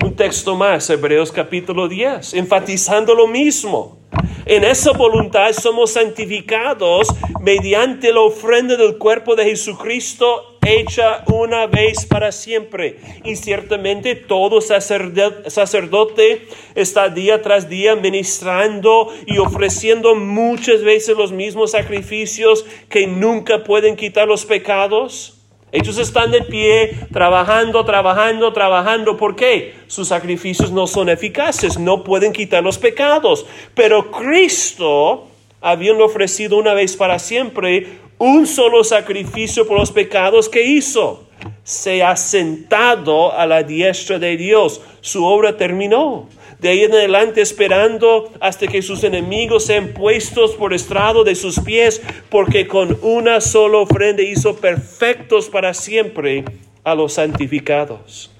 Un 0.00 0.14
texto 0.14 0.54
más, 0.54 0.88
Hebreos 0.90 1.32
capítulo 1.32 1.88
10, 1.88 2.34
enfatizando 2.34 3.14
lo 3.14 3.26
mismo. 3.26 3.98
En 4.46 4.62
esa 4.64 4.92
voluntad 4.92 5.52
somos 5.52 5.92
santificados 5.92 7.08
mediante 7.40 8.12
la 8.12 8.20
ofrenda 8.20 8.76
del 8.76 8.96
cuerpo 8.96 9.34
de 9.34 9.44
Jesucristo 9.44 10.58
hecha 10.64 11.24
una 11.26 11.66
vez 11.66 12.06
para 12.06 12.30
siempre. 12.30 13.00
Y 13.24 13.36
ciertamente 13.36 14.14
todo 14.14 14.60
sacerdote 14.60 16.46
está 16.74 17.08
día 17.08 17.42
tras 17.42 17.68
día 17.68 17.96
ministrando 17.96 19.12
y 19.26 19.38
ofreciendo 19.38 20.14
muchas 20.14 20.82
veces 20.82 21.16
los 21.16 21.32
mismos 21.32 21.72
sacrificios 21.72 22.64
que 22.88 23.06
nunca 23.06 23.64
pueden 23.64 23.96
quitar 23.96 24.28
los 24.28 24.44
pecados. 24.44 25.37
Ellos 25.70 25.98
están 25.98 26.30
de 26.30 26.42
pie, 26.42 26.96
trabajando, 27.12 27.84
trabajando, 27.84 28.52
trabajando. 28.52 29.16
¿Por 29.16 29.36
qué? 29.36 29.74
Sus 29.86 30.08
sacrificios 30.08 30.72
no 30.72 30.86
son 30.86 31.10
eficaces, 31.10 31.78
no 31.78 32.04
pueden 32.04 32.32
quitar 32.32 32.62
los 32.62 32.78
pecados. 32.78 33.44
Pero 33.74 34.10
Cristo, 34.10 35.26
habiendo 35.60 36.04
ofrecido 36.04 36.56
una 36.56 36.72
vez 36.72 36.96
para 36.96 37.18
siempre 37.18 37.86
un 38.16 38.46
solo 38.46 38.82
sacrificio 38.82 39.66
por 39.66 39.78
los 39.78 39.92
pecados 39.92 40.48
que 40.48 40.64
hizo, 40.64 41.24
se 41.64 42.02
ha 42.02 42.16
sentado 42.16 43.32
a 43.32 43.46
la 43.46 43.62
diestra 43.62 44.18
de 44.18 44.38
Dios. 44.38 44.80
Su 45.02 45.24
obra 45.24 45.56
terminó 45.56 46.28
de 46.60 46.68
ahí 46.68 46.82
en 46.82 46.92
adelante 46.92 47.40
esperando 47.40 48.32
hasta 48.40 48.66
que 48.66 48.82
sus 48.82 49.04
enemigos 49.04 49.64
sean 49.64 49.88
puestos 49.88 50.52
por 50.52 50.74
estrado 50.74 51.24
de 51.24 51.34
sus 51.34 51.60
pies, 51.60 52.02
porque 52.30 52.66
con 52.66 52.98
una 53.02 53.40
sola 53.40 53.78
ofrenda 53.78 54.22
hizo 54.22 54.56
perfectos 54.56 55.48
para 55.48 55.72
siempre 55.74 56.44
a 56.82 56.94
los 56.94 57.14
santificados. 57.14 58.30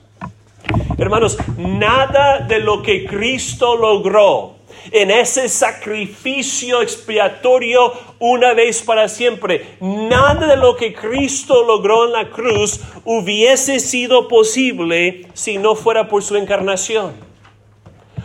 Hermanos, 0.96 1.38
nada 1.56 2.40
de 2.40 2.58
lo 2.58 2.82
que 2.82 3.06
Cristo 3.06 3.76
logró 3.76 4.56
en 4.90 5.10
ese 5.10 5.48
sacrificio 5.48 6.82
expiatorio 6.82 7.92
una 8.18 8.54
vez 8.54 8.82
para 8.82 9.08
siempre. 9.08 9.76
Nada 9.80 10.46
de 10.46 10.56
lo 10.56 10.76
que 10.76 10.92
Cristo 10.92 11.64
logró 11.64 12.06
en 12.06 12.12
la 12.12 12.30
cruz 12.30 12.80
hubiese 13.04 13.80
sido 13.80 14.26
posible 14.26 15.26
si 15.34 15.58
no 15.58 15.74
fuera 15.76 16.08
por 16.08 16.22
su 16.22 16.36
encarnación. 16.36 17.27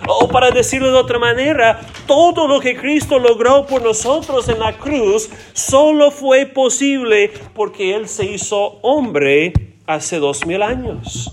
O 0.08 0.28
para 0.28 0.52
decirlo 0.52 0.92
de 0.92 0.98
otra 0.98 1.18
manera, 1.18 1.80
todo 2.06 2.48
lo 2.48 2.60
que 2.60 2.76
Cristo 2.76 3.20
logró 3.20 3.66
por 3.66 3.82
nosotros 3.82 4.50
en 4.50 4.60
la 4.60 4.74
cruz 4.78 5.30
solo 5.54 6.12
fue 6.12 6.46
posible 6.46 7.32
porque 7.54 7.96
Él 7.96 8.08
se 8.08 8.26
hizo 8.26 8.80
hombre 8.82 9.54
hace 9.88 10.18
dos 10.18 10.46
mil 10.46 10.62
años. 10.62 11.32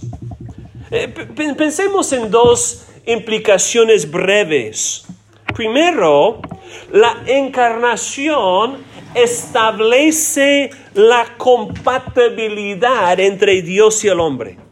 Eh, 0.91 1.09
pensemos 1.57 2.13
en 2.13 2.31
dos 2.31 2.87
implicaciones 3.07 4.11
breves. 4.11 5.05
Primero, 5.55 6.41
la 6.93 7.23
encarnación 7.27 8.79
establece 9.15 10.71
la 10.95 11.37
compatibilidad 11.37 13.19
entre 13.19 13.63
Dios 13.63 14.05
y 14.05 14.09
el 14.09 14.21
hombre. 14.21 14.70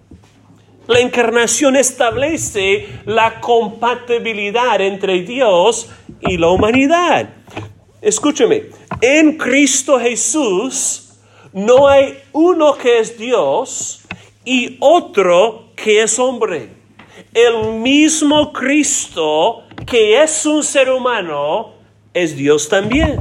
La 0.88 1.00
encarnación 1.00 1.76
establece 1.76 2.88
la 3.04 3.40
compatibilidad 3.40 4.80
entre 4.80 5.20
Dios 5.20 5.90
y 6.22 6.38
la 6.38 6.48
humanidad. 6.48 7.28
Escúcheme, 8.00 8.70
en 9.02 9.36
Cristo 9.36 10.00
Jesús 10.00 11.10
no 11.52 11.88
hay 11.88 12.18
uno 12.32 12.74
que 12.74 13.00
es 13.00 13.18
Dios 13.18 14.00
y 14.46 14.78
otro 14.80 15.72
que 15.76 16.00
es 16.02 16.18
hombre. 16.18 16.70
El 17.34 17.74
mismo 17.74 18.50
Cristo 18.54 19.64
que 19.84 20.22
es 20.22 20.46
un 20.46 20.62
ser 20.62 20.88
humano 20.88 21.74
es 22.14 22.34
Dios 22.34 22.66
también. 22.66 23.20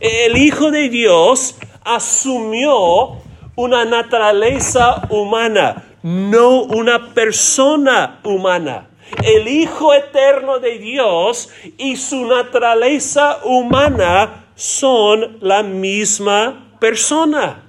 El 0.00 0.36
Hijo 0.36 0.70
de 0.70 0.88
Dios 0.88 1.56
asumió 1.82 3.16
una 3.56 3.84
naturaleza 3.84 5.08
humana 5.10 5.89
no 6.02 6.62
una 6.62 7.12
persona 7.14 8.20
humana. 8.24 8.88
El 9.24 9.48
Hijo 9.48 9.92
Eterno 9.92 10.58
de 10.58 10.78
Dios 10.78 11.50
y 11.76 11.96
su 11.96 12.26
naturaleza 12.26 13.40
humana 13.44 14.46
son 14.54 15.38
la 15.40 15.62
misma 15.62 16.76
persona. 16.78 17.62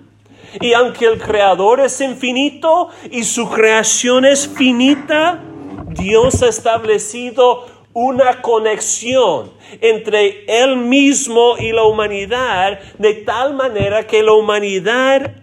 Y 0.60 0.74
aunque 0.74 1.06
el 1.06 1.18
Creador 1.20 1.80
es 1.80 2.00
infinito 2.02 2.90
y 3.10 3.24
su 3.24 3.50
creación 3.50 4.26
es 4.26 4.48
finita, 4.48 5.40
Dios 5.88 6.44
ha 6.44 6.50
establecido 6.50 7.66
una 7.94 8.42
conexión 8.42 9.52
entre 9.82 10.46
Él 10.48 10.78
mismo 10.78 11.58
y 11.58 11.72
la 11.72 11.84
humanidad 11.84 12.80
de 12.98 13.14
tal 13.14 13.54
manera 13.54 14.08
que 14.08 14.24
la 14.24 14.34
humanidad 14.34 15.41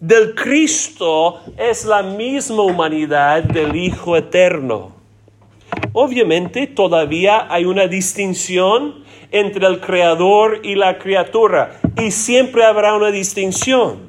del 0.00 0.34
Cristo 0.34 1.40
es 1.56 1.84
la 1.84 2.02
misma 2.02 2.62
humanidad 2.62 3.42
del 3.42 3.74
Hijo 3.74 4.16
Eterno. 4.16 4.92
Obviamente 5.92 6.66
todavía 6.66 7.46
hay 7.50 7.64
una 7.64 7.86
distinción 7.88 9.04
entre 9.30 9.66
el 9.66 9.80
Creador 9.80 10.60
y 10.62 10.74
la 10.74 10.98
criatura 10.98 11.80
y 12.00 12.10
siempre 12.10 12.64
habrá 12.64 12.94
una 12.94 13.10
distinción. 13.10 14.08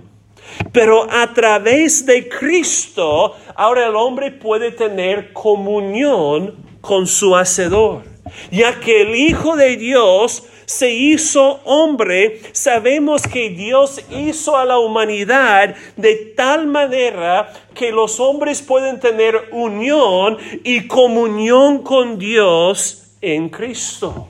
Pero 0.72 1.08
a 1.12 1.34
través 1.34 2.06
de 2.06 2.28
Cristo, 2.28 3.36
ahora 3.56 3.88
el 3.88 3.96
hombre 3.96 4.32
puede 4.32 4.72
tener 4.72 5.34
comunión 5.34 6.56
con 6.82 7.08
su 7.08 7.36
Hacedor, 7.36 8.04
ya 8.52 8.80
que 8.80 9.02
el 9.02 9.16
Hijo 9.16 9.56
de 9.56 9.78
Dios 9.78 10.44
se 10.70 10.92
hizo 10.92 11.62
hombre, 11.66 12.42
sabemos 12.52 13.24
que 13.24 13.50
Dios 13.50 14.02
hizo 14.12 14.56
a 14.56 14.66
la 14.66 14.78
humanidad 14.78 15.76
de 15.98 16.16
tal 16.38 16.68
manera 16.68 17.52
que 17.74 17.92
los 17.92 18.20
hombres 18.20 18.62
pueden 18.62 19.00
tener 19.00 19.50
unión 19.52 20.38
y 20.64 20.86
comunión 20.86 21.82
con 21.82 22.20
Dios 22.20 23.16
en 23.20 23.50
Cristo. 23.50 24.28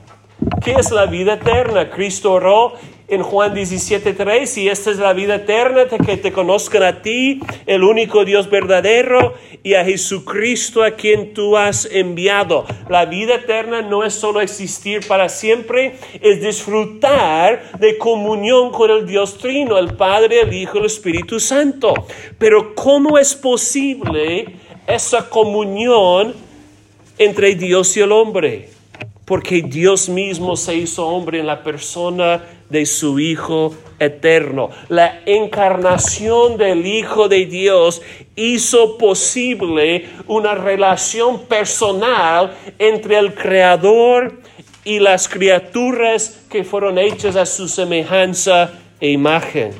¿Qué 0.64 0.72
es 0.72 0.90
la 0.90 1.04
vida 1.04 1.34
eterna? 1.34 1.90
Cristo 1.90 2.32
oró 2.32 2.72
en 3.10 3.24
Juan 3.24 3.54
17:3, 3.54 4.56
y 4.56 4.68
esta 4.68 4.90
es 4.90 4.98
la 4.98 5.12
vida 5.12 5.34
eterna, 5.34 5.86
que 5.86 6.16
te 6.16 6.32
conozcan 6.32 6.84
a 6.84 7.02
ti, 7.02 7.40
el 7.66 7.82
único 7.82 8.24
Dios 8.24 8.48
verdadero, 8.48 9.34
y 9.64 9.74
a 9.74 9.84
Jesucristo 9.84 10.84
a 10.84 10.92
quien 10.92 11.34
tú 11.34 11.56
has 11.56 11.86
enviado. 11.90 12.64
La 12.88 13.06
vida 13.06 13.34
eterna 13.34 13.82
no 13.82 14.04
es 14.04 14.14
solo 14.14 14.40
existir 14.40 15.06
para 15.06 15.28
siempre, 15.28 15.96
es 16.20 16.40
disfrutar 16.40 17.72
de 17.78 17.98
comunión 17.98 18.70
con 18.70 18.90
el 18.92 19.06
Dios 19.06 19.38
Trino, 19.38 19.76
el 19.76 19.94
Padre, 19.94 20.42
el 20.42 20.54
Hijo, 20.54 20.78
el 20.78 20.86
Espíritu 20.86 21.40
Santo. 21.40 21.92
Pero 22.38 22.76
¿cómo 22.76 23.18
es 23.18 23.34
posible 23.34 24.46
esa 24.86 25.28
comunión 25.28 26.32
entre 27.18 27.56
Dios 27.56 27.96
y 27.96 28.00
el 28.00 28.12
hombre? 28.12 28.68
Porque 29.24 29.62
Dios 29.62 30.08
mismo 30.08 30.56
se 30.56 30.76
hizo 30.76 31.06
hombre 31.06 31.40
en 31.40 31.46
la 31.46 31.62
persona 31.62 32.42
de 32.70 32.86
su 32.86 33.18
Hijo 33.20 33.74
eterno. 33.98 34.70
La 34.88 35.20
encarnación 35.26 36.56
del 36.56 36.86
Hijo 36.86 37.28
de 37.28 37.46
Dios 37.46 38.00
hizo 38.36 38.96
posible 38.96 40.08
una 40.26 40.54
relación 40.54 41.42
personal 41.46 42.56
entre 42.78 43.18
el 43.18 43.34
Creador 43.34 44.40
y 44.84 44.98
las 44.98 45.28
criaturas 45.28 46.46
que 46.50 46.64
fueron 46.64 46.98
hechas 46.98 47.36
a 47.36 47.44
su 47.44 47.68
semejanza 47.68 48.72
e 49.00 49.10
imagen. 49.10 49.72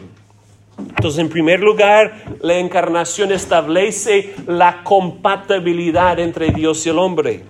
Entonces, 0.79 1.20
en 1.20 1.29
primer 1.29 1.61
lugar, 1.61 2.24
la 2.40 2.59
encarnación 2.59 3.33
establece 3.33 4.35
la 4.46 4.83
compatibilidad 4.83 6.18
entre 6.18 6.50
Dios 6.50 6.85
y 6.87 6.90
el 6.90 6.98
hombre. 6.98 7.42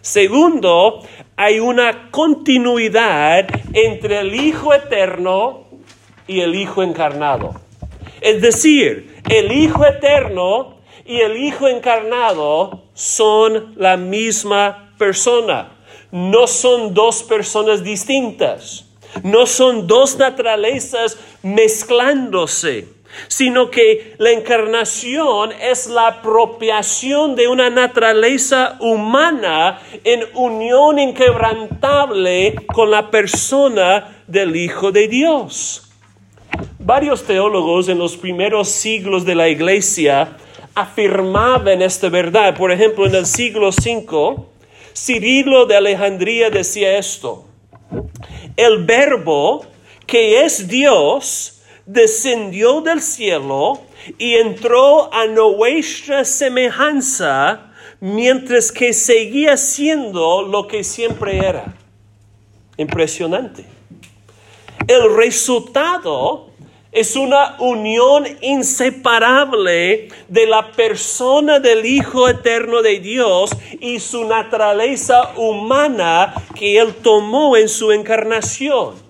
Segundo, 0.00 1.02
hay 1.38 1.60
una 1.60 2.10
continuidad 2.10 3.46
entre 3.72 4.18
el 4.18 4.34
Hijo 4.34 4.74
eterno 4.74 5.68
y 6.26 6.40
el 6.40 6.56
Hijo 6.56 6.82
encarnado. 6.82 7.54
Es 8.20 8.42
decir, 8.42 9.22
el 9.30 9.52
Hijo 9.52 9.86
eterno 9.86 10.78
y 11.06 11.20
el 11.20 11.36
Hijo 11.36 11.68
encarnado 11.68 12.82
son 12.92 13.72
la 13.76 13.96
misma 13.96 14.92
persona. 14.98 15.70
No 16.10 16.48
son 16.48 16.92
dos 16.92 17.22
personas 17.22 17.84
distintas. 17.84 18.86
No 19.22 19.46
son 19.46 19.86
dos 19.86 20.18
naturalezas 20.18 21.18
mezclándose 21.44 22.88
sino 23.28 23.70
que 23.70 24.14
la 24.18 24.30
encarnación 24.30 25.52
es 25.52 25.86
la 25.86 26.08
apropiación 26.08 27.34
de 27.34 27.48
una 27.48 27.70
naturaleza 27.70 28.76
humana 28.80 29.80
en 30.04 30.24
unión 30.34 30.98
inquebrantable 30.98 32.54
con 32.72 32.90
la 32.90 33.10
persona 33.10 34.22
del 34.26 34.56
Hijo 34.56 34.92
de 34.92 35.08
Dios. 35.08 35.90
Varios 36.78 37.24
teólogos 37.24 37.88
en 37.88 37.98
los 37.98 38.16
primeros 38.16 38.68
siglos 38.68 39.24
de 39.24 39.34
la 39.34 39.48
iglesia 39.48 40.36
afirmaban 40.74 41.82
esta 41.82 42.08
verdad. 42.08 42.56
Por 42.56 42.72
ejemplo, 42.72 43.06
en 43.06 43.14
el 43.14 43.26
siglo 43.26 43.68
V, 43.70 44.36
Cirilo 44.94 45.66
de 45.66 45.76
Alejandría 45.76 46.50
decía 46.50 46.98
esto. 46.98 47.44
El 48.56 48.84
verbo 48.84 49.64
que 50.06 50.44
es 50.44 50.68
Dios, 50.68 51.57
descendió 51.88 52.82
del 52.82 53.00
cielo 53.00 53.80
y 54.18 54.34
entró 54.34 55.12
a 55.12 55.24
nuestra 55.26 56.22
semejanza 56.22 57.72
mientras 57.98 58.70
que 58.70 58.92
seguía 58.92 59.56
siendo 59.56 60.42
lo 60.42 60.68
que 60.68 60.84
siempre 60.84 61.38
era. 61.38 61.74
Impresionante. 62.76 63.64
El 64.86 65.16
resultado 65.16 66.50
es 66.92 67.16
una 67.16 67.56
unión 67.58 68.26
inseparable 68.42 70.08
de 70.28 70.46
la 70.46 70.70
persona 70.72 71.58
del 71.58 71.86
Hijo 71.86 72.28
Eterno 72.28 72.82
de 72.82 73.00
Dios 73.00 73.50
y 73.80 73.98
su 73.98 74.26
naturaleza 74.26 75.32
humana 75.36 76.34
que 76.54 76.78
Él 76.78 76.94
tomó 77.02 77.56
en 77.56 77.70
su 77.70 77.92
encarnación. 77.92 79.07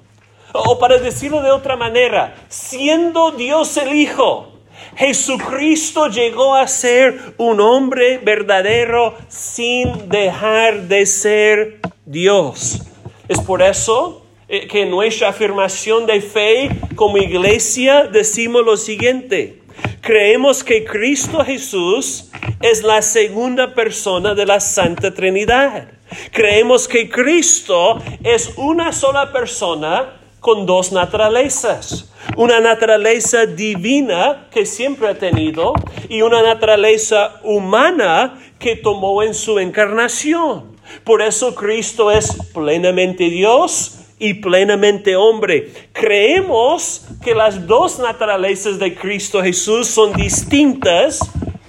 O 0.64 0.78
para 0.78 0.98
decirlo 0.98 1.40
de 1.40 1.52
otra 1.52 1.76
manera, 1.76 2.34
siendo 2.48 3.30
Dios 3.30 3.76
el 3.76 3.94
Hijo, 3.94 4.52
Jesucristo 4.96 6.08
llegó 6.08 6.56
a 6.56 6.66
ser 6.66 7.34
un 7.36 7.60
hombre 7.60 8.18
verdadero 8.18 9.14
sin 9.28 10.08
dejar 10.08 10.88
de 10.88 11.06
ser 11.06 11.80
Dios. 12.04 12.82
Es 13.28 13.40
por 13.40 13.62
eso 13.62 14.26
eh, 14.48 14.66
que 14.66 14.82
en 14.82 14.90
nuestra 14.90 15.28
afirmación 15.28 16.06
de 16.06 16.20
fe 16.20 16.70
como 16.96 17.18
iglesia 17.18 18.04
decimos 18.04 18.64
lo 18.64 18.76
siguiente. 18.76 19.62
Creemos 20.00 20.64
que 20.64 20.84
Cristo 20.84 21.44
Jesús 21.44 22.30
es 22.60 22.82
la 22.82 23.02
segunda 23.02 23.74
persona 23.74 24.34
de 24.34 24.46
la 24.46 24.58
Santa 24.58 25.14
Trinidad. 25.14 25.92
Creemos 26.32 26.88
que 26.88 27.08
Cristo 27.08 28.02
es 28.24 28.54
una 28.56 28.92
sola 28.92 29.32
persona 29.32 30.17
con 30.40 30.66
dos 30.66 30.92
naturalezas. 30.92 32.10
Una 32.36 32.60
naturaleza 32.60 33.46
divina 33.46 34.48
que 34.50 34.66
siempre 34.66 35.08
ha 35.08 35.18
tenido 35.18 35.72
y 36.08 36.22
una 36.22 36.42
naturaleza 36.42 37.40
humana 37.42 38.38
que 38.58 38.76
tomó 38.76 39.22
en 39.22 39.34
su 39.34 39.58
encarnación. 39.58 40.76
Por 41.04 41.22
eso 41.22 41.54
Cristo 41.54 42.10
es 42.10 42.36
plenamente 42.52 43.24
Dios 43.24 43.98
y 44.18 44.34
plenamente 44.34 45.16
hombre. 45.16 45.72
Creemos 45.92 47.06
que 47.22 47.34
las 47.34 47.66
dos 47.66 47.98
naturalezas 47.98 48.78
de 48.78 48.94
Cristo 48.94 49.42
Jesús 49.42 49.88
son 49.88 50.12
distintas, 50.14 51.20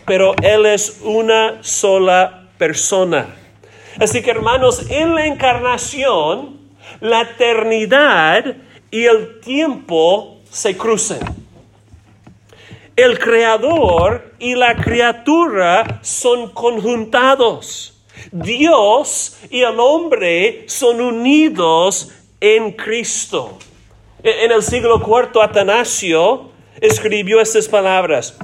pero 0.06 0.34
Él 0.42 0.66
es 0.66 1.02
una 1.04 1.62
sola 1.62 2.50
persona. 2.58 3.36
Así 4.00 4.22
que 4.22 4.32
hermanos, 4.32 4.90
en 4.90 5.14
la 5.14 5.28
encarnación, 5.28 6.59
la 7.02 7.22
eternidad 7.22 8.56
y 8.92 9.06
el 9.06 9.40
tiempo 9.40 10.38
se 10.50 10.76
cruzan. 10.76 11.20
El 12.96 13.18
creador 13.18 14.34
y 14.40 14.56
la 14.56 14.76
criatura 14.76 16.00
son 16.02 16.52
conjuntados. 16.52 18.04
Dios 18.32 19.40
y 19.50 19.62
el 19.62 19.80
hombre 19.80 20.66
son 20.68 21.00
unidos 21.00 22.12
en 22.42 22.74
Cristo. 22.74 23.58
E-, 24.22 24.46
en 24.46 24.52
el 24.52 24.64
siglo 24.64 24.98
IV, 25.00 25.42
Atanasio 25.42 26.52
escribió 26.82 27.40
estas 27.40 27.68
palabras. 27.68 28.38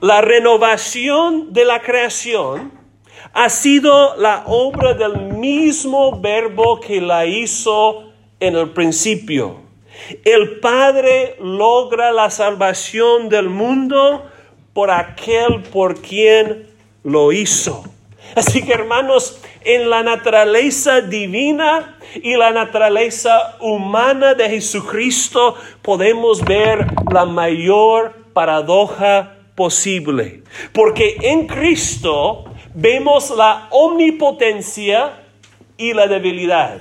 La 0.00 0.22
renovación 0.22 1.52
de 1.52 1.66
la 1.66 1.82
creación 1.82 2.79
ha 3.32 3.48
sido 3.48 4.16
la 4.16 4.44
obra 4.46 4.94
del 4.94 5.34
mismo 5.34 6.20
verbo 6.20 6.80
que 6.80 7.00
la 7.00 7.26
hizo 7.26 8.10
en 8.40 8.56
el 8.56 8.70
principio. 8.70 9.60
El 10.24 10.60
Padre 10.60 11.36
logra 11.40 12.10
la 12.12 12.30
salvación 12.30 13.28
del 13.28 13.48
mundo 13.48 14.24
por 14.72 14.90
aquel 14.90 15.62
por 15.72 16.00
quien 16.00 16.66
lo 17.04 17.32
hizo. 17.32 17.84
Así 18.34 18.62
que 18.62 18.72
hermanos, 18.72 19.40
en 19.62 19.90
la 19.90 20.02
naturaleza 20.02 21.00
divina 21.00 21.98
y 22.22 22.36
la 22.36 22.50
naturaleza 22.50 23.56
humana 23.60 24.34
de 24.34 24.48
Jesucristo 24.48 25.56
podemos 25.82 26.42
ver 26.44 26.86
la 27.12 27.26
mayor 27.26 28.14
paradoja 28.32 29.36
posible. 29.54 30.42
Porque 30.72 31.16
en 31.20 31.46
Cristo 31.46 32.49
vemos 32.74 33.30
la 33.30 33.68
omnipotencia 33.70 35.12
y 35.76 35.92
la 35.92 36.06
debilidad, 36.06 36.80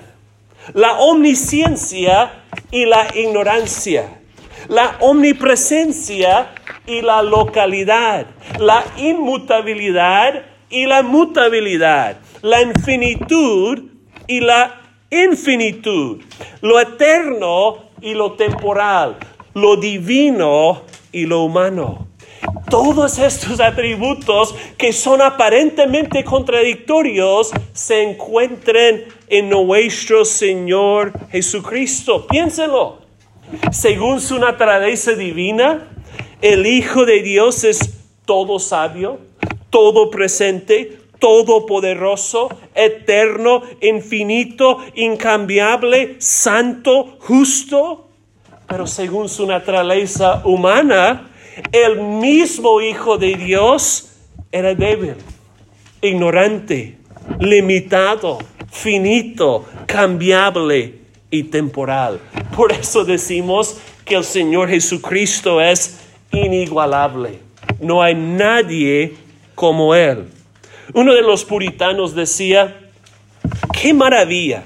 la 0.73 0.99
omnisciencia 0.99 2.43
y 2.71 2.85
la 2.85 3.07
ignorancia, 3.15 4.19
la 4.67 4.97
omnipresencia 4.99 6.49
y 6.85 7.01
la 7.01 7.23
localidad, 7.23 8.27
la 8.59 8.83
inmutabilidad 8.97 10.43
y 10.69 10.85
la 10.85 11.01
mutabilidad, 11.01 12.17
la 12.41 12.61
infinitud 12.61 13.85
y 14.27 14.41
la 14.41 14.81
infinitud, 15.09 16.21
lo 16.61 16.79
eterno 16.79 17.89
y 18.01 18.13
lo 18.13 18.33
temporal, 18.33 19.17
lo 19.53 19.75
divino 19.77 20.83
y 21.11 21.25
lo 21.25 21.43
humano. 21.43 22.08
Todos 22.69 23.17
estos 23.19 23.59
atributos 23.59 24.55
que 24.77 24.93
son 24.93 25.21
aparentemente 25.21 26.23
contradictorios 26.23 27.51
se 27.73 28.03
encuentran 28.03 29.03
en 29.27 29.49
nuestro 29.49 30.23
Señor 30.23 31.13
Jesucristo. 31.31 32.27
Piénselo. 32.27 32.99
Según 33.71 34.21
su 34.21 34.37
naturaleza 34.37 35.13
divina, 35.13 35.87
el 36.41 36.65
Hijo 36.65 37.05
de 37.05 37.21
Dios 37.21 37.63
es 37.63 37.97
todo 38.25 38.59
sabio, 38.59 39.19
todo 39.69 40.11
presente, 40.11 40.99
todopoderoso, 41.17 42.49
eterno, 42.75 43.63
infinito, 43.81 44.77
incambiable, 44.95 46.15
santo, 46.19 47.17
justo. 47.19 48.05
pero 48.67 48.85
según 48.85 49.27
su 49.27 49.47
naturaleza 49.47 50.43
humana, 50.45 51.28
el 51.71 51.99
mismo 52.01 52.81
Hijo 52.81 53.17
de 53.17 53.35
Dios 53.35 54.11
era 54.51 54.73
débil, 54.75 55.15
ignorante, 56.01 56.97
limitado, 57.39 58.39
finito, 58.71 59.65
cambiable 59.85 60.95
y 61.29 61.43
temporal. 61.43 62.19
Por 62.55 62.71
eso 62.71 63.03
decimos 63.03 63.79
que 64.05 64.15
el 64.15 64.23
Señor 64.23 64.69
Jesucristo 64.69 65.61
es 65.61 65.99
inigualable. 66.31 67.39
No 67.79 68.01
hay 68.01 68.15
nadie 68.15 69.15
como 69.55 69.93
Él. 69.93 70.29
Uno 70.93 71.13
de 71.13 71.21
los 71.21 71.45
puritanos 71.45 72.15
decía, 72.15 72.89
qué 73.73 73.93
maravilla 73.93 74.63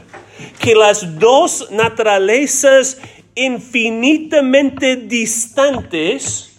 que 0.60 0.76
las 0.76 1.20
dos 1.20 1.70
naturalezas 1.72 2.98
infinitamente 3.36 4.96
distantes, 4.96 6.53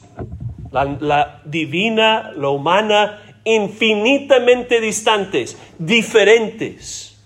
la, 1.01 1.41
divina, 1.45 2.33
la 2.37 2.49
humana, 2.51 3.23
infinitamente 3.45 4.81
distantes, 4.81 5.57
diferentes. 5.79 7.17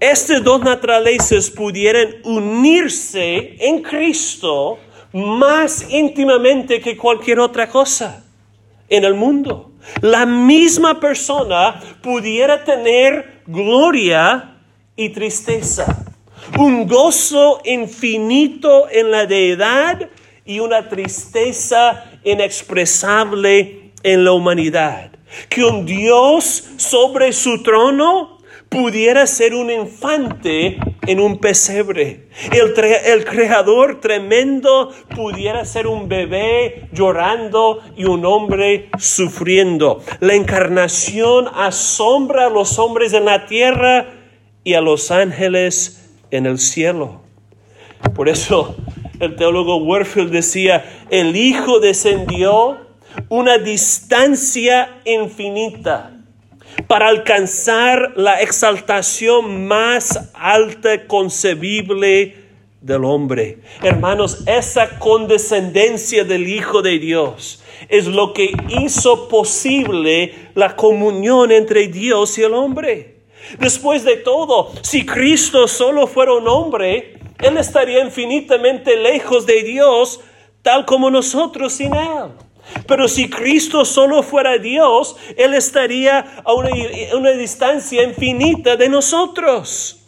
Estas 0.00 0.42
dos 0.42 0.62
naturalezas 0.62 1.50
pudieran 1.50 2.16
unirse 2.24 3.56
en 3.60 3.82
Cristo 3.82 4.78
más 5.12 5.86
íntimamente 5.90 6.80
que 6.80 6.96
cualquier 6.96 7.38
otra 7.38 7.68
cosa 7.68 8.24
en 8.88 9.04
el 9.04 9.14
mundo. 9.14 9.72
La 10.00 10.26
misma 10.26 10.98
persona 10.98 11.80
pudiera 12.02 12.64
tener 12.64 13.42
gloria 13.46 14.56
y 14.96 15.10
tristeza 15.10 16.10
un 16.58 16.86
gozo 16.86 17.60
infinito 17.64 18.88
en 18.90 19.10
la 19.10 19.26
deidad 19.26 20.08
y 20.50 20.58
una 20.58 20.88
tristeza 20.88 22.10
inexpresable 22.24 23.92
en 24.02 24.24
la 24.24 24.32
humanidad. 24.32 25.12
Que 25.48 25.62
un 25.62 25.86
Dios 25.86 26.70
sobre 26.76 27.32
su 27.32 27.62
trono 27.62 28.38
pudiera 28.68 29.28
ser 29.28 29.54
un 29.54 29.70
infante 29.70 30.80
en 31.06 31.20
un 31.20 31.38
pesebre. 31.38 32.26
El, 32.50 32.74
el, 33.06 33.24
creador 33.24 34.00
tremendo 34.00 34.92
pudiera 35.14 35.64
ser 35.64 35.86
un 35.86 36.08
bebé 36.08 36.88
llorando 36.92 37.80
y 37.96 38.06
un 38.06 38.26
hombre 38.26 38.90
sufriendo. 38.98 40.02
La 40.18 40.34
encarnación 40.34 41.46
asombra 41.54 42.46
a 42.46 42.50
los 42.50 42.76
hombres 42.80 43.12
en 43.12 43.24
la 43.24 43.46
tierra 43.46 44.14
y 44.64 44.74
a 44.74 44.80
los 44.80 45.12
ángeles 45.12 46.10
en 46.32 46.46
el 46.46 46.58
cielo. 46.58 47.20
Por 48.16 48.28
eso 48.28 48.74
el 49.20 49.36
teólogo 49.36 49.76
Warfield 49.76 50.30
decía, 50.30 51.06
el 51.10 51.36
Hijo 51.36 51.78
descendió 51.78 52.78
una 53.28 53.58
distancia 53.58 55.00
infinita 55.04 56.16
para 56.86 57.08
alcanzar 57.08 58.14
la 58.16 58.40
exaltación 58.40 59.66
más 59.66 60.30
alta 60.34 61.06
concebible 61.06 62.36
del 62.80 63.04
hombre. 63.04 63.58
Hermanos, 63.82 64.42
esa 64.46 64.98
condescendencia 64.98 66.24
del 66.24 66.48
Hijo 66.48 66.80
de 66.80 66.98
Dios 66.98 67.62
es 67.88 68.06
lo 68.06 68.32
que 68.32 68.52
hizo 68.68 69.28
posible 69.28 70.34
la 70.54 70.76
comunión 70.76 71.52
entre 71.52 71.88
Dios 71.88 72.38
y 72.38 72.42
el 72.42 72.54
hombre. 72.54 73.16
Después 73.58 74.04
de 74.04 74.16
todo, 74.16 74.72
si 74.82 75.04
Cristo 75.04 75.66
solo 75.66 76.06
fuera 76.06 76.34
un 76.34 76.48
hombre, 76.48 77.19
Él 77.42 77.56
estaría 77.56 78.04
infinitamente 78.04 78.96
lejos 78.96 79.46
de 79.46 79.62
Dios, 79.62 80.20
tal 80.62 80.84
como 80.84 81.10
nosotros 81.10 81.72
sin 81.72 81.94
Él. 81.94 82.30
Pero 82.86 83.08
si 83.08 83.28
Cristo 83.28 83.84
solo 83.84 84.22
fuera 84.22 84.58
Dios, 84.58 85.16
Él 85.36 85.54
estaría 85.54 86.42
a 86.44 86.52
una, 86.52 86.70
una 87.16 87.30
distancia 87.32 88.02
infinita 88.02 88.76
de 88.76 88.88
nosotros. 88.88 90.04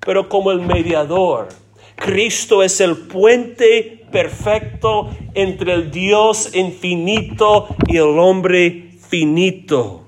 Pero 0.00 0.28
como 0.28 0.50
el 0.50 0.60
mediador, 0.60 1.48
Cristo 1.96 2.62
es 2.62 2.80
el 2.80 2.96
puente 2.96 4.06
perfecto 4.10 5.10
entre 5.34 5.74
el 5.74 5.90
Dios 5.90 6.54
infinito 6.54 7.68
y 7.86 7.98
el 7.98 8.18
hombre 8.18 8.92
finito. 9.08 10.06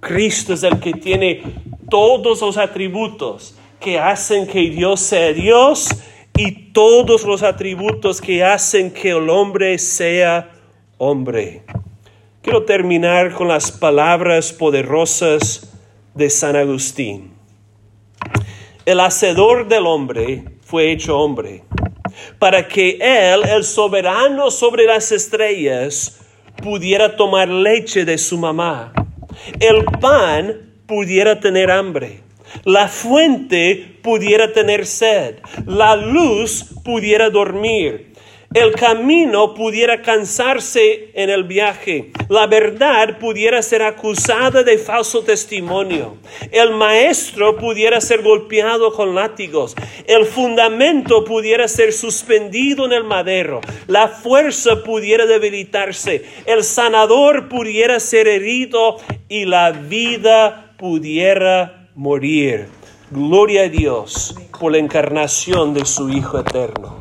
Cristo 0.00 0.52
es 0.52 0.62
el 0.62 0.78
que 0.78 0.92
tiene 0.92 1.42
todos 1.88 2.42
los 2.42 2.58
atributos 2.58 3.56
que 3.86 4.00
hacen 4.00 4.48
que 4.48 4.68
Dios 4.68 4.98
sea 4.98 5.32
Dios 5.32 5.90
y 6.36 6.72
todos 6.72 7.22
los 7.22 7.44
atributos 7.44 8.20
que 8.20 8.42
hacen 8.42 8.90
que 8.90 9.10
el 9.10 9.30
hombre 9.30 9.78
sea 9.78 10.50
hombre. 10.98 11.62
Quiero 12.42 12.64
terminar 12.64 13.32
con 13.32 13.46
las 13.46 13.70
palabras 13.70 14.52
poderosas 14.52 15.72
de 16.16 16.28
San 16.30 16.56
Agustín. 16.56 17.30
El 18.84 18.98
hacedor 18.98 19.68
del 19.68 19.86
hombre 19.86 20.42
fue 20.62 20.90
hecho 20.90 21.16
hombre, 21.20 21.62
para 22.40 22.66
que 22.66 22.98
él, 23.00 23.44
el 23.48 23.62
soberano 23.62 24.50
sobre 24.50 24.86
las 24.86 25.12
estrellas, 25.12 26.22
pudiera 26.60 27.14
tomar 27.14 27.48
leche 27.48 28.04
de 28.04 28.18
su 28.18 28.36
mamá. 28.36 28.92
El 29.60 29.84
pan 30.00 30.72
pudiera 30.88 31.38
tener 31.38 31.70
hambre, 31.70 32.25
la 32.64 32.88
fuente 32.88 33.98
pudiera 34.02 34.52
tener 34.52 34.86
sed, 34.86 35.36
la 35.66 35.96
luz 35.96 36.66
pudiera 36.84 37.30
dormir, 37.30 38.12
el 38.54 38.72
camino 38.72 39.54
pudiera 39.54 40.02
cansarse 40.02 41.10
en 41.14 41.30
el 41.30 41.44
viaje, 41.44 42.12
la 42.28 42.46
verdad 42.46 43.18
pudiera 43.18 43.60
ser 43.60 43.82
acusada 43.82 44.62
de 44.62 44.78
falso 44.78 45.22
testimonio, 45.22 46.16
el 46.52 46.70
maestro 46.70 47.56
pudiera 47.56 48.00
ser 48.00 48.22
golpeado 48.22 48.92
con 48.92 49.14
látigos, 49.14 49.74
el 50.06 50.24
fundamento 50.24 51.24
pudiera 51.24 51.68
ser 51.68 51.92
suspendido 51.92 52.86
en 52.86 52.92
el 52.92 53.04
madero, 53.04 53.60
la 53.88 54.08
fuerza 54.08 54.82
pudiera 54.84 55.26
debilitarse, 55.26 56.24
el 56.46 56.62
sanador 56.62 57.48
pudiera 57.48 58.00
ser 58.00 58.28
herido 58.28 58.96
y 59.28 59.44
la 59.44 59.72
vida 59.72 60.72
pudiera 60.78 61.85
morir. 61.96 62.68
Gloria 63.10 63.62
a 63.62 63.68
Dios 63.70 64.36
por 64.60 64.72
la 64.72 64.78
encarnación 64.78 65.72
de 65.72 65.86
su 65.86 66.10
Hijo 66.10 66.38
eterno. 66.38 66.94